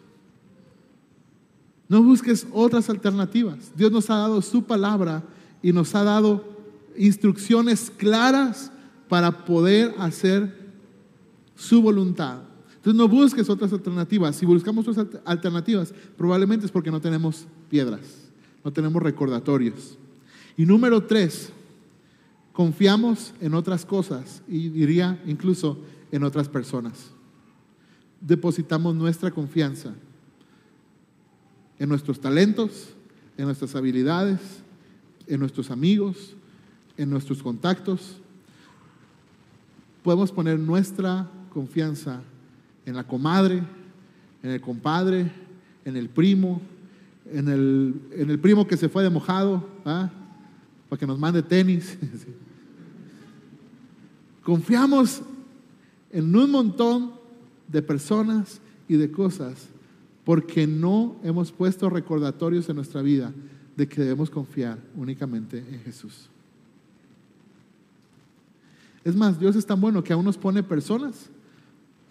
No 1.87 2.03
busques 2.03 2.47
otras 2.51 2.89
alternativas. 2.89 3.73
Dios 3.77 3.93
nos 3.93 4.09
ha 4.09 4.17
dado 4.17 4.41
su 4.41 4.65
palabra 4.65 5.23
y 5.63 5.75
nos 5.75 5.95
ha 5.95 6.03
dado 6.03 6.47
instrucciones 6.97 7.93
claras 7.95 8.73
para 9.07 9.45
poder 9.45 9.95
hacer 9.99 10.73
su 11.55 11.83
voluntad. 11.83 12.48
Entonces 12.79 12.95
no 12.95 13.09
busques 13.09 13.51
otras 13.51 13.73
alternativas. 13.73 14.37
Si 14.37 14.47
buscamos 14.47 14.87
otras 14.87 15.07
alternativas, 15.25 15.93
probablemente 16.17 16.67
es 16.67 16.73
porque 16.73 16.93
no 16.93 17.01
tenemos 17.01 17.47
piedras, 17.69 18.01
no 18.65 18.73
tenemos 18.73 19.03
recordatorios. 19.03 19.99
Y 20.57 20.65
número 20.65 21.05
tres, 21.05 21.51
confiamos 22.53 23.35
en 23.41 23.55
otras 23.55 23.85
cosas 23.85 24.43
y 24.49 24.69
diría 24.69 25.21
incluso 25.27 25.79
en 26.13 26.23
otras 26.23 26.49
personas. 26.49 27.11
Depositamos 28.21 28.95
nuestra 28.95 29.33
confianza 29.33 29.95
en 31.81 31.89
nuestros 31.89 32.21
talentos, 32.21 32.91
en 33.37 33.47
nuestras 33.47 33.75
habilidades, 33.75 34.41
en 35.27 35.41
nuestros 35.41 35.71
amigos, 35.71 36.35
en 36.97 37.11
nuestros 37.11 37.43
contactos. 37.43 38.21
Podemos 40.03 40.31
poner 40.31 40.59
nuestra 40.59 41.29
confianza 41.53 42.23
en 42.89 42.97
la 42.97 43.05
comadre, 43.05 43.63
en 44.43 44.51
el 44.51 44.61
compadre, 44.63 45.31
en 45.85 45.97
el 45.97 46.09
primo, 46.09 46.63
en 47.31 47.49
el, 47.49 47.95
en 48.13 48.31
el 48.31 48.39
primo 48.39 48.67
que 48.67 48.79
se 48.79 48.89
fue 48.89 49.03
de 49.03 49.11
mojado, 49.11 49.69
¿ah? 49.85 50.11
para 50.89 50.99
que 50.99 51.07
nos 51.07 51.19
mande 51.19 51.43
tenis. 51.43 51.99
Confiamos 54.43 55.21
en 56.11 56.35
un 56.35 56.51
montón 56.51 57.13
de 57.67 57.83
personas 57.83 58.59
y 58.89 58.97
de 58.97 59.11
cosas 59.11 59.69
porque 60.25 60.67
no 60.67 61.17
hemos 61.23 61.53
puesto 61.53 61.91
recordatorios 61.91 62.71
en 62.71 62.77
nuestra 62.77 63.03
vida 63.03 63.35
de 63.77 63.87
que 63.87 64.01
debemos 64.01 64.31
confiar 64.31 64.79
únicamente 64.97 65.59
en 65.59 65.81
Jesús. 65.81 66.31
Es 69.05 69.15
más, 69.15 69.39
Dios 69.39 69.57
es 69.57 69.67
tan 69.67 69.79
bueno 69.79 70.03
que 70.03 70.15
aún 70.15 70.25
nos 70.25 70.39
pone 70.39 70.63
personas 70.63 71.29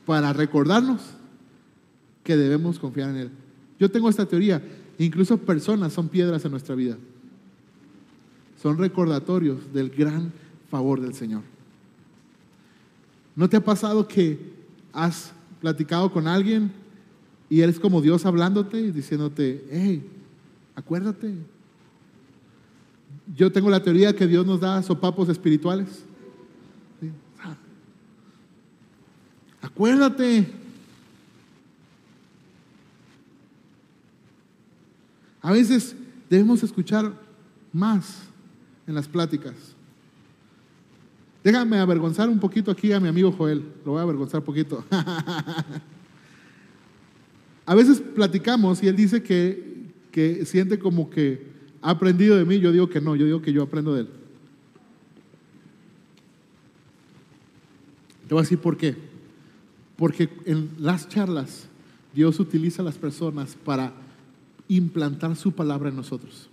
para 0.07 0.31
recordarnos 0.31 1.01
que 2.23 2.37
debemos 2.37 2.79
confiar 2.79 3.09
en 3.09 3.17
Él. 3.17 3.31
Yo 3.77 3.91
tengo 3.91 4.09
esta 4.09 4.25
teoría, 4.25 4.63
incluso 4.97 5.37
personas 5.37 5.91
son 5.91 6.07
piedras 6.07 6.45
en 6.45 6.51
nuestra 6.51 6.75
vida. 6.75 6.97
Son 8.63 8.77
recordatorios 8.77 9.73
del 9.73 9.89
gran 9.89 10.31
favor 10.71 11.01
del 11.01 11.13
Señor. 11.13 11.41
¿No 13.35 13.49
te 13.49 13.57
ha 13.57 13.63
pasado 13.63 14.07
que 14.07 14.39
has 14.93 15.33
platicado 15.59 16.09
con 16.09 16.25
alguien 16.25 16.71
y 17.49 17.59
Él 17.59 17.69
es 17.69 17.79
como 17.79 18.01
Dios 18.01 18.25
hablándote 18.25 18.79
y 18.79 18.91
diciéndote, 18.91 19.67
hey, 19.69 20.09
acuérdate. 20.73 21.33
Yo 23.35 23.51
tengo 23.51 23.69
la 23.69 23.83
teoría 23.83 24.15
que 24.15 24.25
Dios 24.25 24.45
nos 24.45 24.61
da 24.61 24.81
sopapos 24.83 25.27
espirituales. 25.27 26.06
Acuérdate. 29.77 30.43
A 35.39 35.51
veces 35.51 35.95
debemos 36.27 36.63
escuchar 36.63 37.13
más 37.71 38.23
en 38.87 38.95
las 38.95 39.07
pláticas. 39.07 39.53
Déjame 41.43 41.77
avergonzar 41.77 42.27
un 42.27 42.39
poquito 42.39 42.71
aquí 42.71 42.91
a 42.91 42.99
mi 42.99 43.07
amigo 43.07 43.31
Joel. 43.31 43.63
Lo 43.85 43.91
voy 43.91 43.99
a 43.99 44.01
avergonzar 44.01 44.39
un 44.39 44.45
poquito. 44.47 44.83
a 47.67 47.75
veces 47.75 48.01
platicamos 48.15 48.81
y 48.81 48.87
él 48.87 48.95
dice 48.95 49.21
que, 49.21 49.91
que 50.09 50.43
siente 50.47 50.79
como 50.79 51.07
que 51.07 51.51
ha 51.83 51.91
aprendido 51.91 52.35
de 52.35 52.45
mí. 52.45 52.59
Yo 52.59 52.71
digo 52.71 52.89
que 52.89 52.99
no, 52.99 53.15
yo 53.15 53.27
digo 53.27 53.43
que 53.43 53.53
yo 53.53 53.61
aprendo 53.61 53.93
de 53.93 54.01
él. 54.01 54.09
Te 58.27 58.33
voy 58.33 58.39
a 58.39 58.41
decir 58.41 58.57
por 58.57 58.75
qué. 58.75 59.06
Porque 59.97 60.29
en 60.45 60.69
las 60.77 61.09
charlas 61.09 61.67
Dios 62.13 62.39
utiliza 62.39 62.81
a 62.81 62.85
las 62.85 62.97
personas 62.97 63.55
para 63.55 63.93
implantar 64.67 65.35
su 65.35 65.51
palabra 65.51 65.89
en 65.89 65.95
nosotros. 65.95 66.49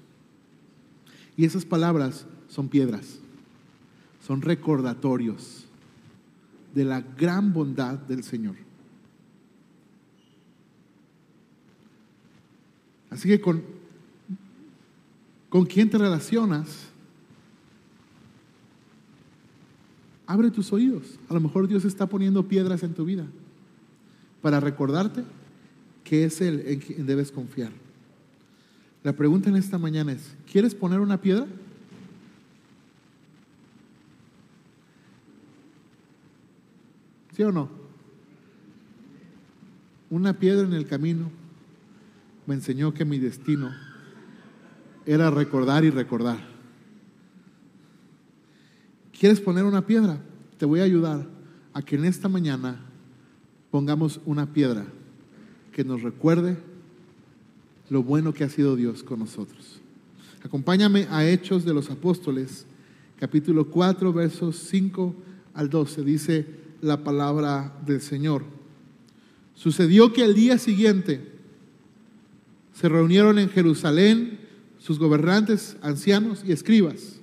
Y 1.37 1.44
esas 1.44 1.64
palabras 1.64 2.26
son 2.48 2.68
piedras 2.68 3.18
son 4.26 4.40
recordatorios 4.40 5.66
de 6.74 6.85
la 6.85 7.02
gran 7.02 7.52
bondad 7.52 7.98
del 7.98 8.24
Señor. 8.24 8.57
Así 13.11 13.28
que 13.28 13.40
con, 13.40 13.62
con 15.48 15.66
quién 15.66 15.90
te 15.90 15.98
relacionas, 15.98 16.88
abre 20.26 20.50
tus 20.50 20.72
oídos. 20.72 21.18
A 21.28 21.34
lo 21.34 21.40
mejor 21.40 21.68
Dios 21.68 21.84
está 21.84 22.06
poniendo 22.06 22.46
piedras 22.48 22.82
en 22.82 22.94
tu 22.94 23.04
vida 23.04 23.26
para 24.42 24.60
recordarte 24.60 25.22
que 26.02 26.24
es 26.24 26.40
Él 26.40 26.62
en 26.66 26.80
quien 26.80 27.06
debes 27.06 27.32
confiar. 27.32 27.72
La 29.02 29.12
pregunta 29.12 29.48
en 29.48 29.56
esta 29.56 29.78
mañana 29.78 30.12
es, 30.12 30.34
¿quieres 30.50 30.74
poner 30.74 31.00
una 31.00 31.20
piedra? 31.20 31.46
¿Sí 37.34 37.42
o 37.42 37.52
no? 37.52 37.68
Una 40.08 40.34
piedra 40.34 40.66
en 40.66 40.74
el 40.74 40.87
camino 40.87 41.30
me 42.46 42.54
enseñó 42.54 42.94
que 42.94 43.04
mi 43.04 43.18
destino 43.18 43.72
era 45.06 45.30
recordar 45.30 45.84
y 45.84 45.90
recordar. 45.90 46.53
¿Quieres 49.18 49.40
poner 49.40 49.64
una 49.64 49.87
piedra? 49.87 50.20
Te 50.59 50.66
voy 50.66 50.81
a 50.81 50.85
ayudar 50.85 51.27
a 51.72 51.83
que 51.83 51.96
en 51.96 52.05
esta 52.05 52.29
mañana 52.29 52.81
pongamos 53.70 54.20
una 54.24 54.53
piedra 54.53 54.87
que 55.72 55.85
nos 55.85 56.03
recuerde 56.03 56.57
lo 57.90 58.03
bueno 58.03 58.33
que 58.33 58.44
ha 58.44 58.48
sido 58.48 58.77
Dios 58.77 59.03
con 59.03 59.20
nosotros. 59.20 59.81
Acompáñame 60.42 61.07
a 61.11 61.27
Hechos 61.27 61.64
de 61.64 61.74
los 61.74 61.90
Apóstoles, 61.90 62.66
capítulo 63.18 63.70
4, 63.70 64.12
versos 64.12 64.57
5 64.68 65.14
al 65.55 65.70
12. 65.70 66.05
Dice, 66.05 66.46
la 66.85 67.03
palabra 67.03 67.72
del 67.87 68.00
Señor. 68.00 68.44
Sucedió 69.55 70.12
que 70.12 70.22
al 70.22 70.35
día 70.35 70.59
siguiente 70.59 71.33
se 72.74 72.88
reunieron 72.88 73.38
en 73.38 73.48
Jerusalén 73.48 74.40
sus 74.79 74.98
gobernantes, 74.98 75.77
ancianos 75.81 76.44
y 76.46 76.53
escribas. 76.53 77.20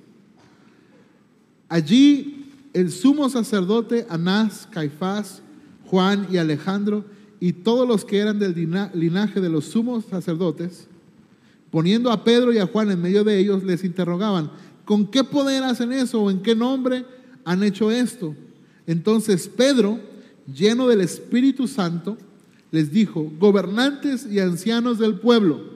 Allí 1.72 2.50
el 2.74 2.90
sumo 2.90 3.30
sacerdote 3.30 4.04
Anás, 4.10 4.68
Caifás, 4.70 5.40
Juan 5.86 6.28
y 6.30 6.36
Alejandro 6.36 7.06
y 7.40 7.54
todos 7.54 7.88
los 7.88 8.04
que 8.04 8.18
eran 8.18 8.38
del 8.38 8.54
linaje 8.92 9.40
de 9.40 9.48
los 9.48 9.64
sumos 9.64 10.04
sacerdotes, 10.04 10.86
poniendo 11.70 12.12
a 12.12 12.24
Pedro 12.24 12.52
y 12.52 12.58
a 12.58 12.66
Juan 12.66 12.90
en 12.90 13.00
medio 13.00 13.24
de 13.24 13.38
ellos, 13.38 13.64
les 13.64 13.84
interrogaban, 13.84 14.50
¿con 14.84 15.06
qué 15.06 15.24
poder 15.24 15.62
hacen 15.62 15.94
eso 15.94 16.20
o 16.20 16.30
en 16.30 16.42
qué 16.42 16.54
nombre 16.54 17.06
han 17.42 17.62
hecho 17.62 17.90
esto? 17.90 18.36
Entonces 18.86 19.48
Pedro, 19.48 19.98
lleno 20.54 20.88
del 20.88 21.00
Espíritu 21.00 21.66
Santo, 21.66 22.18
les 22.70 22.92
dijo, 22.92 23.32
gobernantes 23.38 24.26
y 24.30 24.40
ancianos 24.40 24.98
del 24.98 25.14
pueblo, 25.14 25.71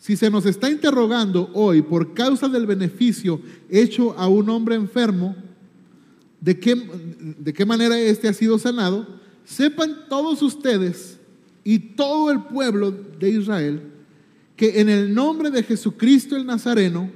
si 0.00 0.16
se 0.16 0.30
nos 0.30 0.46
está 0.46 0.68
interrogando 0.68 1.48
hoy 1.54 1.82
por 1.82 2.12
causa 2.14 2.48
del 2.48 2.66
beneficio 2.66 3.40
hecho 3.68 4.18
a 4.18 4.26
un 4.26 4.50
hombre 4.50 4.74
enfermo, 4.74 5.36
de 6.40 6.58
qué, 6.58 6.74
de 7.38 7.52
qué 7.52 7.64
manera 7.64 8.00
éste 8.00 8.26
ha 8.26 8.32
sido 8.32 8.58
sanado, 8.58 9.06
sepan 9.44 10.06
todos 10.08 10.42
ustedes 10.42 11.18
y 11.62 11.78
todo 11.78 12.32
el 12.32 12.40
pueblo 12.44 12.90
de 12.90 13.28
Israel 13.28 13.82
que 14.60 14.78
en 14.78 14.90
el 14.90 15.14
nombre 15.14 15.50
de 15.50 15.62
Jesucristo 15.62 16.36
el 16.36 16.44
Nazareno, 16.44 17.10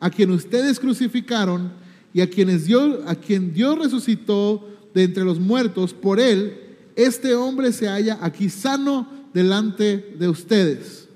a 0.00 0.10
quien 0.10 0.32
ustedes 0.32 0.80
crucificaron, 0.80 1.70
y 2.12 2.20
a, 2.20 2.28
quienes 2.28 2.68
a 3.06 3.14
quien 3.14 3.52
Dios 3.54 3.78
resucitó 3.78 4.68
de 4.92 5.04
entre 5.04 5.24
los 5.24 5.38
muertos, 5.38 5.94
por 5.94 6.18
él, 6.18 6.58
este 6.96 7.36
hombre 7.36 7.72
se 7.72 7.86
halla 7.86 8.18
aquí 8.20 8.48
sano 8.48 9.08
delante 9.32 10.16
de 10.18 10.28
ustedes. 10.28 11.07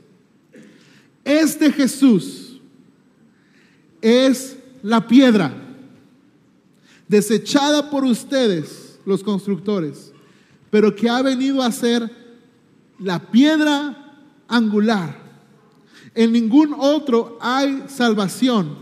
Este 1.25 1.73
Jesús 1.73 2.61
es 4.01 4.57
la 4.83 5.07
piedra 5.07 5.55
desechada 7.07 7.91
por 7.91 8.05
ustedes, 8.05 8.99
los 9.05 9.23
constructores, 9.23 10.13
pero 10.71 10.95
que 10.95 11.09
ha 11.09 11.23
venido 11.23 11.63
a 11.63 11.71
ser 11.71 12.11
la 12.99 13.31
piedra 13.31 14.17
angular. 14.49 15.21
En 16.15 16.33
ningún 16.33 16.75
otro 16.77 17.39
hay 17.41 17.85
salvación, 17.89 18.77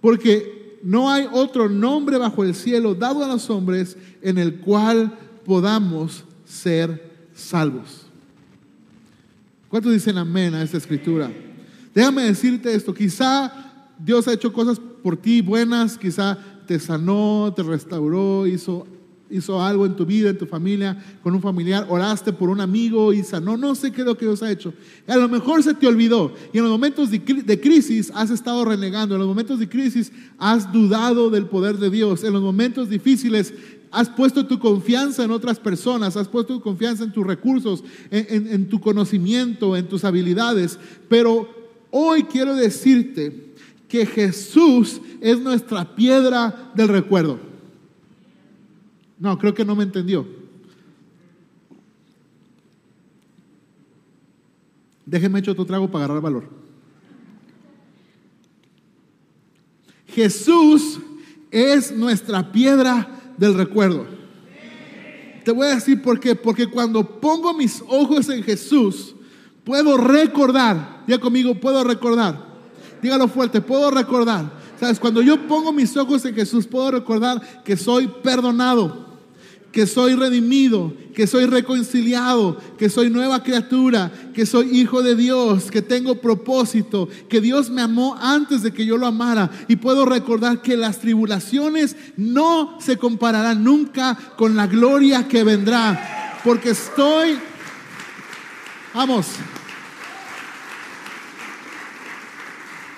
porque 0.00 0.78
no 0.82 1.10
hay 1.10 1.26
otro 1.32 1.68
nombre 1.68 2.18
bajo 2.18 2.44
el 2.44 2.54
cielo 2.54 2.94
dado 2.94 3.24
a 3.24 3.28
los 3.28 3.48
hombres 3.48 3.96
en 4.20 4.38
el 4.38 4.60
cual 4.60 5.18
podamos 5.44 6.24
ser 6.44 7.10
salvos. 7.34 8.02
¿Cuántos 9.68 9.92
dicen 9.92 10.18
amén 10.18 10.54
a 10.54 10.62
esta 10.62 10.76
escritura? 10.76 11.30
Déjame 11.94 12.24
decirte 12.24 12.74
esto, 12.74 12.92
quizá 12.92 13.52
Dios 13.98 14.26
ha 14.26 14.32
hecho 14.32 14.52
cosas 14.52 14.80
por 15.02 15.16
ti 15.16 15.40
buenas, 15.40 15.96
quizá 15.96 16.38
te 16.66 16.78
sanó, 16.80 17.52
te 17.54 17.62
restauró, 17.62 18.46
hizo, 18.46 18.86
hizo 19.30 19.62
algo 19.62 19.86
en 19.86 19.94
tu 19.94 20.04
vida, 20.04 20.30
en 20.30 20.38
tu 20.38 20.46
familia, 20.46 21.02
con 21.22 21.34
un 21.34 21.40
familiar, 21.40 21.86
oraste 21.88 22.32
por 22.32 22.50
un 22.50 22.60
amigo 22.60 23.12
y 23.12 23.22
sanó, 23.22 23.56
no 23.56 23.74
sé 23.74 23.92
qué 23.92 24.00
es 24.00 24.06
lo 24.06 24.16
que 24.16 24.26
Dios 24.26 24.42
ha 24.42 24.50
hecho. 24.50 24.74
A 25.06 25.16
lo 25.16 25.28
mejor 25.28 25.62
se 25.62 25.74
te 25.74 25.86
olvidó 25.86 26.32
y 26.52 26.58
en 26.58 26.64
los 26.64 26.72
momentos 26.72 27.10
de, 27.10 27.60
crisis 27.60 28.10
has 28.14 28.30
estado 28.30 28.64
renegando, 28.64 29.14
en 29.14 29.20
los 29.20 29.28
momentos 29.28 29.58
de 29.58 29.68
crisis 29.68 30.10
has 30.38 30.72
dudado 30.72 31.30
del 31.30 31.46
poder 31.46 31.78
de 31.78 31.90
Dios, 31.90 32.24
en 32.24 32.32
los 32.32 32.42
momentos 32.42 32.88
difíciles 32.88 33.54
has 33.94 34.08
puesto 34.08 34.44
tu 34.46 34.58
confianza 34.58 35.22
en 35.22 35.30
otras 35.30 35.60
personas, 35.60 36.16
has 36.16 36.26
puesto 36.26 36.54
tu 36.54 36.60
confianza 36.60 37.04
en 37.04 37.12
tus 37.12 37.24
recursos, 37.24 37.84
en, 38.10 38.68
tu 38.68 38.80
conocimiento, 38.80 39.76
en 39.76 39.86
tus 39.86 40.04
habilidades. 40.04 40.80
Pero 41.08 41.48
hoy 41.96 42.24
quiero 42.24 42.56
decirte 42.56 43.54
que 43.88 44.04
Jesús 44.04 45.00
es 45.20 45.38
nuestra 45.38 45.94
piedra 45.94 46.72
del 46.74 46.88
recuerdo. 46.88 47.38
No, 49.16 49.38
creo 49.38 49.54
que 49.54 49.64
no 49.64 49.76
me 49.76 49.84
entendió. 49.84 50.26
Déjeme 55.06 55.38
echar 55.38 55.52
otro 55.52 55.66
trago 55.66 55.88
para 55.88 56.04
agarrar 56.04 56.20
valor. 56.20 56.48
Jesús 60.08 60.98
es 61.52 61.92
nuestra 61.92 62.50
piedra 62.50 63.34
del 63.36 63.54
recuerdo. 63.54 64.04
Te 65.44 65.52
voy 65.52 65.68
a 65.68 65.76
decir 65.76 66.02
por 66.02 66.18
qué. 66.18 66.34
Porque 66.34 66.66
cuando 66.66 67.20
pongo 67.20 67.54
mis 67.54 67.80
ojos 67.86 68.28
en 68.30 68.42
Jesús, 68.42 69.14
puedo 69.64 69.96
recordar. 69.96 71.02
Ya 71.06 71.18
conmigo, 71.18 71.54
puedo 71.54 71.84
recordar. 71.84 72.54
Dígalo 73.02 73.28
fuerte, 73.28 73.60
puedo 73.60 73.90
recordar. 73.90 74.50
Sabes, 74.78 74.98
cuando 74.98 75.22
yo 75.22 75.46
pongo 75.46 75.72
mis 75.72 75.96
ojos 75.96 76.24
en 76.24 76.34
Jesús, 76.34 76.66
puedo 76.66 76.90
recordar 76.90 77.62
que 77.64 77.76
soy 77.76 78.08
perdonado 78.22 79.04
que 79.74 79.88
soy 79.88 80.14
redimido, 80.14 80.94
que 81.16 81.26
soy 81.26 81.46
reconciliado, 81.46 82.56
que 82.78 82.88
soy 82.88 83.10
nueva 83.10 83.42
criatura, 83.42 84.12
que 84.32 84.46
soy 84.46 84.68
hijo 84.78 85.02
de 85.02 85.16
Dios, 85.16 85.68
que 85.68 85.82
tengo 85.82 86.20
propósito, 86.20 87.08
que 87.28 87.40
Dios 87.40 87.70
me 87.70 87.82
amó 87.82 88.16
antes 88.20 88.62
de 88.62 88.72
que 88.72 88.86
yo 88.86 88.96
lo 88.96 89.08
amara. 89.08 89.50
Y 89.66 89.74
puedo 89.74 90.06
recordar 90.06 90.62
que 90.62 90.76
las 90.76 91.00
tribulaciones 91.00 91.96
no 92.16 92.78
se 92.80 92.98
compararán 92.98 93.64
nunca 93.64 94.16
con 94.36 94.54
la 94.54 94.68
gloria 94.68 95.26
que 95.26 95.42
vendrá, 95.42 96.38
porque 96.44 96.70
estoy, 96.70 97.36
vamos, 98.94 99.26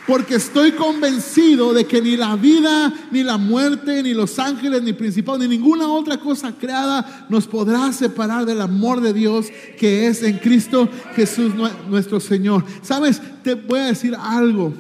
Porque 0.07 0.37
estoy 0.37 0.73
convencido 0.73 1.73
de 1.73 1.85
que 1.85 2.01
ni 2.01 2.17
la 2.17 2.37
vida, 2.37 2.93
ni 3.11 3.25
la 3.25 3.39
muerte, 3.39 4.03
ni 4.03 4.15
los 4.15 4.39
ángeles, 4.39 4.83
ni 4.83 4.93
principados, 4.93 5.41
ni 5.41 5.49
ninguna 5.49 5.89
otra 5.89 6.19
cosa 6.19 6.53
creada 6.53 7.27
nos 7.29 7.47
podrá 7.47 7.93
separar 7.93 8.47
del 8.47 8.61
amor 8.61 9.01
de 9.01 9.13
Dios 9.13 9.47
que 9.79 10.07
es 10.07 10.23
en 10.23 10.39
Cristo 10.39 10.89
Jesús 11.15 11.53
nuestro 11.89 12.21
Señor. 12.21 12.65
Sabes, 12.83 13.21
te 13.43 13.55
voy 13.55 13.81
a 13.81 13.87
decir 13.87 14.17
algo. 14.19 14.73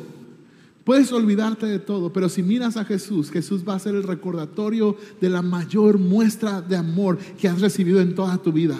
Puedes 0.84 1.10
olvidarte 1.10 1.66
de 1.66 1.80
todo, 1.80 2.12
pero 2.12 2.28
si 2.28 2.44
miras 2.44 2.76
a 2.76 2.84
Jesús, 2.84 3.32
Jesús 3.32 3.64
va 3.68 3.74
a 3.74 3.80
ser 3.80 3.96
el 3.96 4.04
recordatorio 4.04 4.96
de 5.20 5.28
la 5.28 5.42
mayor 5.42 5.98
muestra 5.98 6.62
de 6.62 6.76
amor 6.76 7.18
que 7.18 7.48
has 7.48 7.60
recibido 7.60 8.00
en 8.00 8.14
toda 8.14 8.38
tu 8.38 8.52
vida. 8.52 8.76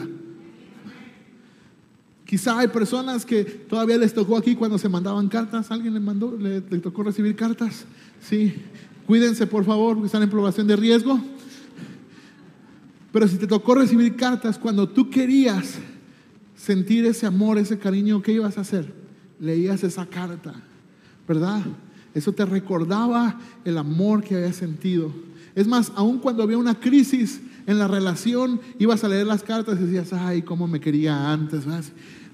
Quizá 2.26 2.58
hay 2.58 2.66
personas 2.68 3.24
que 3.24 3.44
todavía 3.44 3.96
les 3.96 4.12
tocó 4.12 4.36
aquí 4.36 4.56
cuando 4.56 4.78
se 4.78 4.88
mandaban 4.88 5.28
cartas. 5.28 5.70
¿Alguien 5.70 5.94
le 5.94 6.00
mandó? 6.00 6.36
¿Le, 6.36 6.60
tocó 6.60 7.04
recibir 7.04 7.36
cartas? 7.36 7.84
Sí. 8.20 8.52
Cuídense, 9.06 9.46
por 9.46 9.64
favor, 9.64 9.94
porque 9.94 10.06
están 10.06 10.24
en 10.24 10.30
población 10.30 10.66
de 10.66 10.74
riesgo. 10.74 11.20
Pero 13.12 13.28
si 13.28 13.36
te 13.36 13.46
tocó 13.46 13.76
recibir 13.76 14.16
cartas 14.16 14.58
cuando 14.58 14.88
tú 14.88 15.08
querías 15.08 15.76
sentir 16.56 17.06
ese 17.06 17.26
amor, 17.26 17.58
ese 17.58 17.78
cariño, 17.78 18.20
¿qué 18.20 18.32
ibas 18.32 18.58
a 18.58 18.62
hacer? 18.62 18.92
Leías 19.38 19.84
esa 19.84 20.04
carta, 20.04 20.52
¿verdad? 21.28 21.62
Eso 22.12 22.32
te 22.32 22.44
recordaba 22.44 23.38
el 23.64 23.78
amor 23.78 24.24
que 24.24 24.34
habías 24.34 24.56
sentido. 24.56 25.12
Es 25.54 25.68
más, 25.68 25.92
aun 25.94 26.18
cuando 26.18 26.42
había 26.42 26.58
una 26.58 26.74
crisis 26.74 27.40
en 27.66 27.78
la 27.78 27.88
relación, 27.88 28.60
ibas 28.78 29.02
a 29.02 29.08
leer 29.08 29.26
las 29.26 29.42
cartas 29.42 29.78
y 29.80 29.84
decías, 29.84 30.12
ay, 30.12 30.42
cómo 30.42 30.68
me 30.68 30.80
quería 30.80 31.32
antes. 31.32 31.64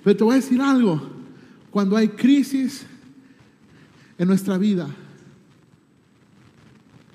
Pero 0.05 0.17
te 0.17 0.25
voy 0.25 0.35
a 0.35 0.37
decir 0.37 0.61
algo, 0.61 1.01
cuando 1.71 1.97
hay 1.97 2.09
crisis 2.09 2.87
en 4.19 4.29
nuestra 4.29 4.59
vida, 4.59 4.89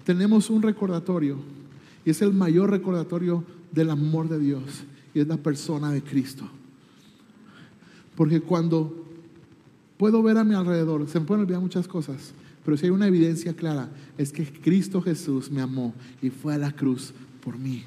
tenemos 0.03 0.49
un 0.49 0.63
recordatorio 0.63 1.37
y 2.05 2.09
es 2.09 2.21
el 2.21 2.33
mayor 2.33 2.71
recordatorio 2.71 3.43
del 3.71 3.91
amor 3.91 4.29
de 4.29 4.39
Dios 4.39 4.63
y 5.13 5.19
es 5.19 5.27
la 5.27 5.37
persona 5.37 5.91
de 5.91 6.01
Cristo. 6.01 6.49
Porque 8.15 8.41
cuando 8.41 9.05
puedo 9.97 10.23
ver 10.23 10.37
a 10.37 10.43
mi 10.43 10.55
alrededor, 10.55 11.07
se 11.07 11.19
me 11.19 11.25
pueden 11.27 11.43
olvidar 11.43 11.61
muchas 11.61 11.87
cosas, 11.87 12.33
pero 12.65 12.77
si 12.77 12.85
hay 12.85 12.91
una 12.91 13.07
evidencia 13.07 13.53
clara, 13.53 13.89
es 14.17 14.31
que 14.31 14.45
Cristo 14.45 15.01
Jesús 15.01 15.51
me 15.51 15.61
amó 15.61 15.93
y 16.21 16.31
fue 16.31 16.55
a 16.55 16.57
la 16.57 16.71
cruz 16.71 17.13
por 17.43 17.57
mí. 17.57 17.83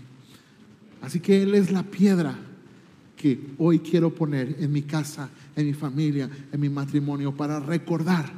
Así 1.01 1.21
que 1.21 1.43
Él 1.43 1.55
es 1.55 1.71
la 1.71 1.83
piedra 1.83 2.37
que 3.17 3.39
hoy 3.59 3.81
quiero 3.81 4.15
poner 4.15 4.57
en 4.61 4.73
mi 4.73 4.83
casa, 4.83 5.29
en 5.55 5.67
mi 5.67 5.75
familia, 5.75 6.31
en 6.53 6.61
mi 6.61 6.69
matrimonio, 6.69 7.35
para 7.35 7.61
recordar 7.61 8.33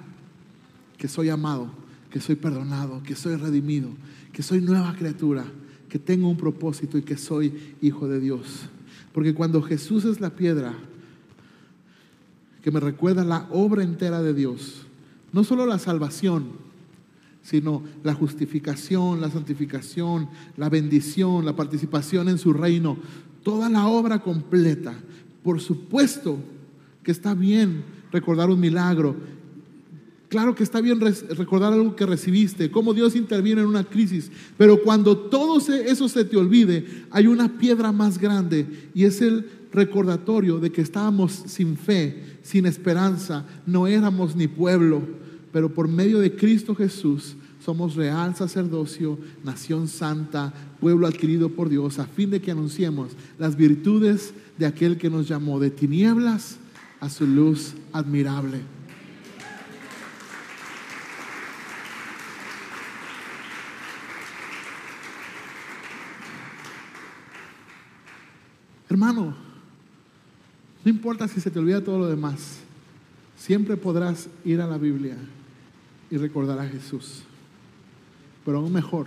que 0.97 1.09
soy 1.09 1.29
amado, 1.29 1.71
que 2.11 2.21
soy 2.21 2.35
perdonado, 2.35 3.03
que 3.03 3.15
soy 3.15 3.37
redimido, 3.37 3.91
que 4.33 4.43
soy 4.43 4.61
nueva 4.61 4.95
criatura, 4.95 5.45
que 5.89 5.99
tengo 5.99 6.29
un 6.29 6.37
propósito 6.37 6.99
y 6.99 7.03
que 7.03 7.17
soy 7.17 7.77
hijo 7.81 8.09
de 8.09 8.19
Dios. 8.19 8.69
Porque 9.13 9.35
cuando 9.35 9.63
Jesús 9.63 10.05
es 10.05 10.21
la 10.21 10.31
piedra 10.31 10.75
que 12.63 12.71
me 12.71 12.81
recuerda 12.81 13.25
la 13.25 13.47
obra 13.51 13.83
entera 13.83 14.23
de 14.23 14.35
Dios, 14.35 14.87
no 15.33 15.45
solo 15.45 15.67
la 15.67 15.79
salvación, 15.79 16.72
sino 17.43 17.83
la 18.05 18.15
justificación, 18.15 19.21
la 19.21 19.31
santificación, 19.31 20.29
la 20.57 20.69
bendición, 20.69 21.45
la 21.45 21.57
participación 21.57 22.29
en 22.29 22.39
su 22.39 22.53
reino, 22.53 22.97
toda 23.43 23.69
la 23.69 23.87
obra 23.87 24.21
completa. 24.21 24.95
Por 25.43 25.61
supuesto 25.61 26.39
que 27.03 27.11
está 27.11 27.35
bien 27.35 27.85
recordar 28.13 28.49
un 28.51 28.61
milagro. 28.61 29.17
Claro 30.29 30.55
que 30.55 30.63
está 30.63 30.81
bien 30.81 30.99
recordar 31.01 31.75
algo 31.75 31.95
que 31.95 32.07
recibiste, 32.07 32.71
cómo 32.71 32.95
Dios 32.95 33.17
interviene 33.17 33.61
en 33.61 33.67
una 33.67 33.85
crisis, 33.85 34.31
pero 34.57 34.81
cuando 34.83 35.15
todo 35.17 35.59
eso 35.59 36.09
se 36.09 36.25
te 36.25 36.39
olvide, 36.39 36.87
hay 37.11 37.27
una 37.27 37.59
piedra 37.59 37.93
más 37.93 38.17
grande 38.17 38.67
y 38.95 39.05
es 39.05 39.21
el 39.21 39.47
recordatorio 39.73 40.59
de 40.59 40.73
que 40.73 40.81
estábamos 40.81 41.33
sin 41.33 41.77
fe, 41.77 42.39
sin 42.43 42.65
esperanza, 42.65 43.45
no 43.67 43.87
éramos 43.87 44.35
ni 44.35 44.49
pueblo, 44.49 45.03
pero 45.53 45.73
por 45.73 45.87
medio 45.87 46.19
de 46.19 46.35
Cristo 46.35 46.75
Jesús 46.75 47.37
somos 47.63 47.95
real 47.95 48.35
sacerdocio, 48.35 49.19
nación 49.45 49.87
santa, 49.87 50.53
pueblo 50.81 51.07
adquirido 51.07 51.51
por 51.51 51.69
Dios, 51.69 51.99
a 51.99 52.07
fin 52.07 52.31
de 52.31 52.41
que 52.41 52.51
anunciemos 52.51 53.13
las 53.39 53.55
virtudes 53.55 54.35
de 54.59 54.67
aquel 54.67 54.97
que 54.97 55.11
nos 55.11 55.29
llamó 55.29 55.61
de 55.61 55.71
tinieblas 55.71 56.57
a 57.01 57.09
su 57.09 57.27
luz 57.27 57.75
admirable. 57.93 58.61
Hermano, 68.89 69.35
no 70.85 70.91
importa 70.91 71.29
si 71.29 71.41
se 71.41 71.51
te 71.51 71.59
olvida 71.59 71.83
todo 71.83 71.99
lo 71.99 72.09
demás, 72.09 72.59
siempre 73.37 73.77
podrás 73.77 74.29
ir 74.45 74.61
a 74.61 74.67
la 74.67 74.79
Biblia 74.79 75.17
y 76.13 76.19
recordar 76.19 76.59
a 76.59 76.69
Jesús. 76.69 77.23
Pero 78.45 78.59
aún 78.59 78.71
mejor, 78.71 79.07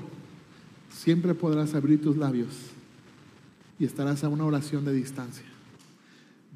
siempre 0.90 1.36
podrás 1.36 1.76
abrir 1.76 2.02
tus 2.02 2.18
labios 2.18 2.72
y 3.78 3.86
estarás 3.86 4.24
a 4.24 4.30
una 4.30 4.44
oración 4.44 4.84
de 4.84 4.92
distancia. 4.92 5.46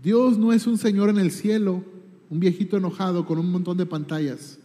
Dios 0.02 0.40
no 0.40 0.52
es 0.52 0.66
un 0.66 0.80
Señor 0.80 1.10
en 1.10 1.20
el 1.20 1.30
cielo, 1.30 1.84
un 2.32 2.40
viejito 2.40 2.78
enojado 2.78 3.28
con 3.28 3.38
un 3.38 3.52
montón 3.52 3.78
de 3.78 3.86
pantallas, 3.86 4.58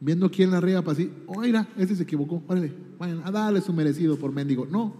viendo 0.00 0.30
quién 0.30 0.50
la 0.50 0.62
riega 0.62 0.80
para 0.80 0.92
así, 0.92 1.10
oiga, 1.26 1.68
ese 1.76 1.94
se 1.94 2.04
equivocó, 2.04 2.42
órale, 2.48 2.72
vayan 2.98 3.20
a 3.26 3.30
darle 3.30 3.60
su 3.60 3.74
merecido 3.74 4.16
por 4.16 4.32
mendigo. 4.32 4.64
No, 4.64 4.94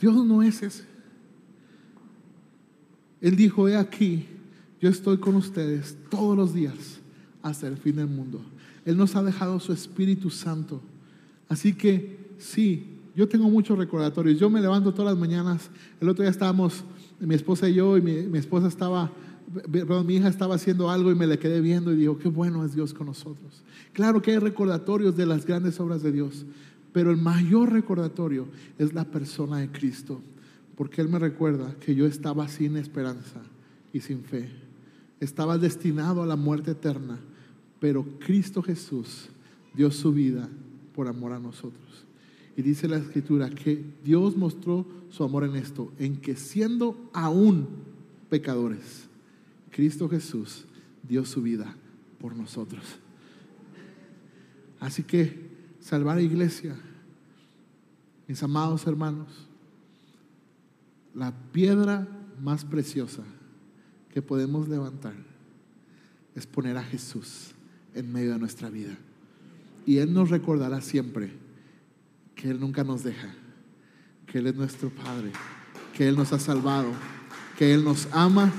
Dios 0.00 0.24
no 0.24 0.40
es 0.44 0.62
ese. 0.62 0.84
Él 3.20 3.34
dijo, 3.34 3.66
he 3.66 3.76
aquí, 3.76 4.28
yo 4.80 4.88
estoy 4.88 5.18
con 5.18 5.34
ustedes 5.34 5.96
todos 6.08 6.36
los 6.36 6.54
días 6.54 6.95
hasta 7.48 7.68
el 7.68 7.76
fin 7.76 7.96
del 7.96 8.08
mundo. 8.08 8.40
Él 8.84 8.96
nos 8.96 9.16
ha 9.16 9.22
dejado 9.22 9.58
su 9.60 9.72
Espíritu 9.72 10.30
Santo. 10.30 10.80
Así 11.48 11.72
que 11.72 12.18
sí, 12.38 12.96
yo 13.14 13.26
tengo 13.28 13.48
muchos 13.48 13.78
recordatorios. 13.78 14.38
Yo 14.38 14.50
me 14.50 14.60
levanto 14.60 14.92
todas 14.92 15.12
las 15.12 15.20
mañanas. 15.20 15.70
El 16.00 16.08
otro 16.08 16.22
día 16.22 16.30
estábamos, 16.30 16.84
mi 17.18 17.34
esposa 17.34 17.68
y 17.68 17.74
yo, 17.74 17.96
y 17.96 18.02
mi, 18.02 18.38
esposa 18.38 18.68
estaba, 18.68 19.10
perdón, 19.72 20.06
mi 20.06 20.16
hija 20.16 20.28
estaba 20.28 20.56
haciendo 20.56 20.90
algo 20.90 21.10
y 21.10 21.14
me 21.14 21.26
le 21.26 21.38
quedé 21.38 21.60
viendo 21.60 21.92
y 21.92 21.96
digo, 21.96 22.18
qué 22.18 22.28
bueno 22.28 22.64
es 22.64 22.74
Dios 22.74 22.92
con 22.92 23.06
nosotros. 23.06 23.62
Claro 23.92 24.20
que 24.20 24.32
hay 24.32 24.38
recordatorios 24.38 25.16
de 25.16 25.24
las 25.24 25.46
grandes 25.46 25.80
obras 25.80 26.02
de 26.02 26.12
Dios, 26.12 26.44
pero 26.92 27.10
el 27.10 27.16
mayor 27.16 27.72
recordatorio 27.72 28.46
es 28.78 28.92
la 28.92 29.04
persona 29.04 29.58
de 29.58 29.70
Cristo, 29.70 30.20
porque 30.76 31.00
Él 31.00 31.08
me 31.08 31.18
recuerda 31.18 31.74
que 31.80 31.94
yo 31.94 32.06
estaba 32.06 32.48
sin 32.48 32.76
esperanza 32.76 33.40
y 33.94 34.00
sin 34.00 34.22
fe. 34.22 34.50
Estaba 35.20 35.56
destinado 35.56 36.22
a 36.22 36.26
la 36.26 36.36
muerte 36.36 36.72
eterna, 36.72 37.18
pero 37.86 38.04
Cristo 38.18 38.64
Jesús 38.64 39.28
dio 39.72 39.92
su 39.92 40.12
vida 40.12 40.48
por 40.92 41.06
amor 41.06 41.32
a 41.32 41.38
nosotros. 41.38 42.04
Y 42.56 42.62
dice 42.62 42.88
la 42.88 42.96
escritura 42.96 43.48
que 43.48 43.80
Dios 44.02 44.36
mostró 44.36 44.84
su 45.08 45.22
amor 45.22 45.44
en 45.44 45.54
esto, 45.54 45.92
en 46.00 46.16
que 46.16 46.34
siendo 46.34 47.08
aún 47.12 47.68
pecadores, 48.28 49.06
Cristo 49.70 50.08
Jesús 50.08 50.64
dio 51.08 51.24
su 51.24 51.42
vida 51.42 51.76
por 52.18 52.34
nosotros. 52.34 52.82
Así 54.80 55.04
que 55.04 55.48
salvar 55.78 56.18
a 56.18 56.22
iglesia, 56.22 56.74
mis 58.26 58.42
amados 58.42 58.84
hermanos, 58.88 59.28
la 61.14 61.32
piedra 61.52 62.08
más 62.42 62.64
preciosa 62.64 63.22
que 64.12 64.22
podemos 64.22 64.68
levantar 64.68 65.14
es 66.34 66.48
poner 66.48 66.76
a 66.76 66.82
Jesús 66.82 67.52
en 67.96 68.12
medio 68.12 68.34
de 68.34 68.38
nuestra 68.38 68.70
vida. 68.70 68.96
Y 69.84 69.98
Él 69.98 70.12
nos 70.12 70.30
recordará 70.30 70.80
siempre 70.80 71.32
que 72.34 72.50
Él 72.50 72.60
nunca 72.60 72.84
nos 72.84 73.02
deja, 73.02 73.34
que 74.26 74.38
Él 74.38 74.46
es 74.46 74.54
nuestro 74.54 74.90
Padre, 74.90 75.32
que 75.94 76.06
Él 76.06 76.16
nos 76.16 76.32
ha 76.32 76.38
salvado, 76.38 76.92
que 77.58 77.72
Él 77.74 77.82
nos 77.82 78.06
ama 78.12 78.52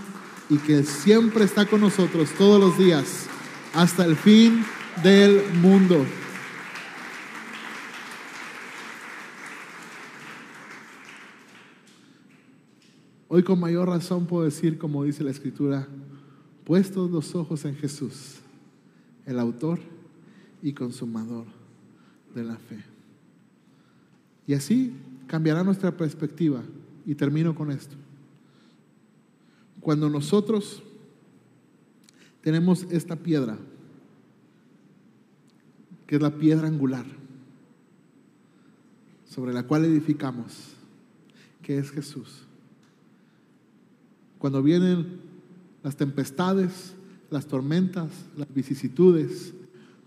y 0.49 0.57
que 0.57 0.83
siempre 0.83 1.45
está 1.45 1.65
con 1.65 1.81
nosotros 1.81 2.29
todos 2.37 2.59
los 2.59 2.77
días 2.77 3.27
hasta 3.73 4.05
el 4.05 4.15
fin 4.15 4.63
del 5.03 5.41
mundo. 5.61 6.05
Hoy 13.29 13.43
con 13.43 13.59
mayor 13.59 13.89
razón 13.89 14.25
puedo 14.25 14.45
decir, 14.45 14.77
como 14.77 15.03
dice 15.03 15.23
la 15.23 15.31
Escritura, 15.31 15.87
puestos 16.63 17.11
los 17.11 17.35
ojos 17.35 17.65
en 17.65 17.75
Jesús, 17.75 18.37
el 19.27 19.37
autor 19.39 19.79
y 20.63 20.73
consumador 20.73 21.45
de 22.33 22.43
la 22.43 22.55
fe. 22.55 22.83
Y 24.47 24.53
así 24.53 24.93
cambiará 25.27 25.63
nuestra 25.63 25.95
perspectiva. 25.95 26.63
Y 27.05 27.15
termino 27.15 27.55
con 27.55 27.71
esto. 27.71 27.95
Cuando 29.79 30.09
nosotros 30.09 30.83
tenemos 32.41 32.83
esta 32.91 33.15
piedra, 33.15 33.57
que 36.05 36.15
es 36.15 36.21
la 36.21 36.31
piedra 36.31 36.67
angular, 36.67 37.05
sobre 39.25 39.53
la 39.53 39.63
cual 39.63 39.85
edificamos, 39.85 40.73
que 41.61 41.77
es 41.77 41.91
Jesús. 41.91 42.43
Cuando 44.37 44.61
vienen 44.61 45.21
las 45.83 45.95
tempestades, 45.95 46.93
las 47.29 47.47
tormentas, 47.47 48.09
las 48.35 48.53
vicisitudes, 48.53 49.53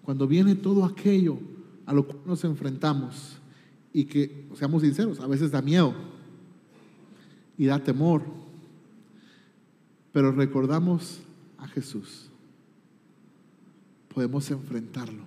cuando 0.02 0.26
viene 0.26 0.54
todo 0.54 0.84
aquello 0.84 1.38
a 1.86 1.92
lo 1.92 2.06
cual 2.06 2.18
nos 2.24 2.44
enfrentamos, 2.44 3.36
y 3.92 4.04
que, 4.04 4.46
seamos 4.54 4.82
sinceros, 4.82 5.20
a 5.20 5.26
veces 5.26 5.50
da 5.50 5.62
miedo 5.62 5.94
y 7.58 7.66
da 7.66 7.82
temor, 7.82 8.22
pero 10.12 10.32
recordamos 10.32 11.20
a 11.58 11.66
Jesús, 11.68 12.30
podemos 14.14 14.50
enfrentarlo. 14.50 15.24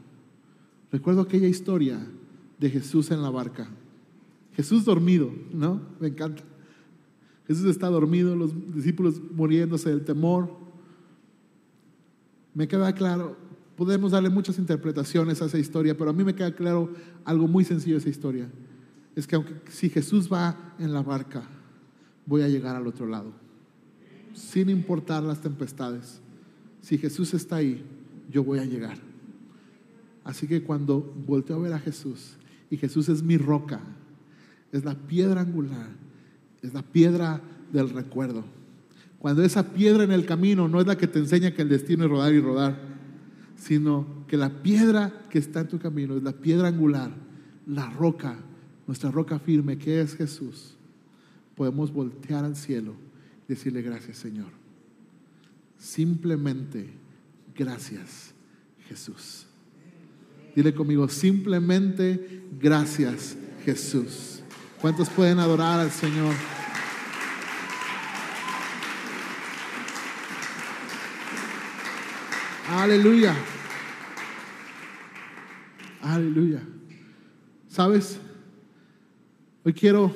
Recuerdo 0.92 1.22
aquella 1.22 1.48
historia 1.48 2.00
de 2.60 2.70
Jesús 2.70 3.12
en 3.12 3.22
la 3.22 3.30
barca. 3.30 3.68
Jesús 4.56 4.86
dormido, 4.86 5.32
¿no? 5.52 5.82
Me 6.00 6.08
encanta. 6.08 6.44
Jesús 7.48 7.66
está 7.66 7.90
dormido, 7.90 8.36
los 8.36 8.52
discípulos 8.74 9.20
muriéndose 9.36 9.90
del 9.90 10.06
temor. 10.06 10.50
Me 12.54 12.68
queda 12.68 12.94
claro, 12.94 13.38
Podemos 13.76 14.12
darle 14.12 14.30
muchas 14.30 14.60
interpretaciones 14.60 15.42
a 15.42 15.46
esa 15.46 15.58
historia, 15.58 15.98
pero 15.98 16.12
a 16.12 16.14
mí 16.14 16.24
me 16.24 16.36
queda 16.36 16.54
claro 16.54 16.94
algo 17.26 17.48
muy 17.48 17.64
sencillo 17.64 17.96
de 17.96 18.02
esa 18.02 18.10
historia. 18.10 18.48
Es 19.16 19.26
que 19.26 19.36
aunque 19.36 19.56
si 19.72 19.90
Jesús 19.90 20.32
va 20.32 20.76
en 20.78 20.94
la 20.94 21.02
barca, 21.02 21.44
voy 22.26 22.44
a 22.44 22.48
llegar 22.48 22.76
al 22.76 22.86
otro 22.86 23.08
lado. 23.08 23.34
Sin 24.34 24.70
importar 24.70 25.24
las 25.24 25.42
tempestades. 25.42 26.22
Si 26.82 26.98
Jesús 26.98 27.34
está 27.34 27.58
ahí, 27.58 27.84
yo 28.30 28.44
voy 28.44 28.60
a 28.60 28.66
llegar. 28.66 28.98
Así 30.24 30.48
que 30.48 30.64
cuando 30.64 31.02
volteo 31.26 31.56
a 31.56 31.60
ver 31.60 31.74
a 31.74 31.80
Jesús, 31.80 32.36
y 32.70 32.78
Jesús 32.78 33.10
es 33.10 33.24
mi 33.24 33.38
roca, 33.38 33.82
es 34.72 34.86
la 34.86 34.96
piedra 34.96 35.42
angular, 35.42 35.90
es 36.62 36.74
la 36.74 36.84
piedra 36.84 37.42
del 37.72 37.90
recuerdo. 37.90 38.44
Cuando 39.24 39.42
esa 39.42 39.72
piedra 39.72 40.04
en 40.04 40.12
el 40.12 40.26
camino 40.26 40.68
no 40.68 40.82
es 40.82 40.86
la 40.86 40.98
que 40.98 41.08
te 41.08 41.18
enseña 41.18 41.54
que 41.54 41.62
el 41.62 41.70
destino 41.70 42.04
es 42.04 42.10
rodar 42.10 42.34
y 42.34 42.42
rodar, 42.42 42.78
sino 43.56 44.26
que 44.28 44.36
la 44.36 44.62
piedra 44.62 45.14
que 45.30 45.40
está 45.40 45.62
en 45.62 45.70
tu 45.70 45.80
camino 45.80 46.18
es 46.18 46.24
la 46.24 46.34
piedra 46.34 46.68
angular, 46.68 47.10
la 47.66 47.90
roca, 47.90 48.36
nuestra 48.86 49.12
roca 49.12 49.40
firme 49.40 49.78
que 49.78 50.02
es 50.02 50.18
Jesús. 50.18 50.76
Podemos 51.56 51.94
voltear 51.94 52.44
al 52.44 52.58
cielo 52.58 52.96
y 53.48 53.54
decirle 53.54 53.82
gracias 53.82 54.18
Señor. 54.18 54.50
Simplemente 55.78 56.90
gracias 57.56 58.34
Jesús. 58.90 59.46
Dile 60.54 60.74
conmigo, 60.74 61.08
simplemente 61.08 62.44
gracias 62.60 63.38
Jesús. 63.64 64.42
¿Cuántos 64.82 65.08
pueden 65.08 65.40
adorar 65.40 65.80
al 65.80 65.92
Señor? 65.92 66.34
Aleluya. 72.70 73.36
Aleluya. 76.02 76.62
¿Sabes? 77.68 78.20
Hoy 79.66 79.74
quiero 79.74 80.14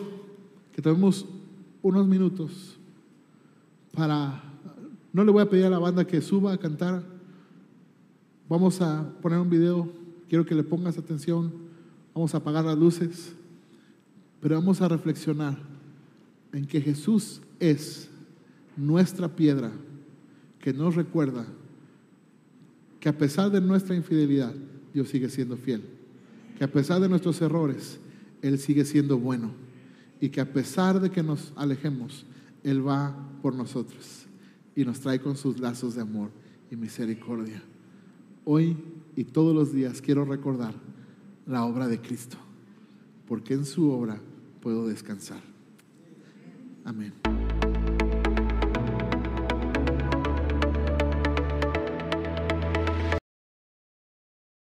que 0.71 0.81
tomemos 0.81 1.25
unos 1.81 2.07
minutos 2.07 2.77
para... 3.93 4.43
No 5.11 5.25
le 5.25 5.31
voy 5.31 5.41
a 5.41 5.49
pedir 5.49 5.65
a 5.65 5.69
la 5.69 5.79
banda 5.79 6.05
que 6.05 6.21
suba 6.21 6.53
a 6.53 6.57
cantar. 6.57 7.03
Vamos 8.47 8.81
a 8.81 9.09
poner 9.21 9.39
un 9.39 9.49
video. 9.49 9.91
Quiero 10.29 10.45
que 10.45 10.55
le 10.55 10.63
pongas 10.63 10.97
atención. 10.97 11.51
Vamos 12.13 12.33
a 12.33 12.37
apagar 12.37 12.63
las 12.63 12.77
luces. 12.77 13.33
Pero 14.39 14.55
vamos 14.55 14.81
a 14.81 14.87
reflexionar 14.87 15.57
en 16.53 16.65
que 16.65 16.79
Jesús 16.79 17.41
es 17.59 18.09
nuestra 18.77 19.27
piedra 19.27 19.71
que 20.59 20.71
nos 20.71 20.95
recuerda 20.95 21.45
que 22.99 23.09
a 23.09 23.17
pesar 23.17 23.51
de 23.51 23.61
nuestra 23.61 23.95
infidelidad, 23.95 24.53
Dios 24.93 25.09
sigue 25.09 25.29
siendo 25.29 25.57
fiel. 25.57 25.83
Que 26.57 26.63
a 26.63 26.71
pesar 26.71 26.99
de 26.99 27.09
nuestros 27.09 27.41
errores, 27.41 27.99
Él 28.41 28.57
sigue 28.57 28.85
siendo 28.85 29.17
bueno. 29.17 29.51
Y 30.19 30.29
que 30.29 30.41
a 30.41 30.51
pesar 30.51 30.99
de 30.99 31.11
que 31.11 31.21
nos 31.21 31.53
alejemos, 31.55 32.25
Él 32.63 32.85
va 32.85 33.15
por 33.41 33.53
nosotros 33.53 34.25
y 34.75 34.85
nos 34.85 34.99
trae 34.99 35.19
con 35.19 35.35
sus 35.35 35.59
lazos 35.59 35.95
de 35.95 36.01
amor 36.01 36.29
y 36.71 36.75
misericordia. 36.75 37.61
Hoy 38.45 38.77
y 39.15 39.23
todos 39.23 39.53
los 39.55 39.73
días 39.73 40.01
quiero 40.01 40.23
recordar 40.23 40.73
la 41.47 41.65
obra 41.65 41.87
de 41.87 41.99
Cristo, 41.99 42.37
porque 43.27 43.55
en 43.55 43.65
su 43.65 43.89
obra 43.89 44.21
puedo 44.61 44.87
descansar. 44.87 45.41
Amén. 46.85 47.26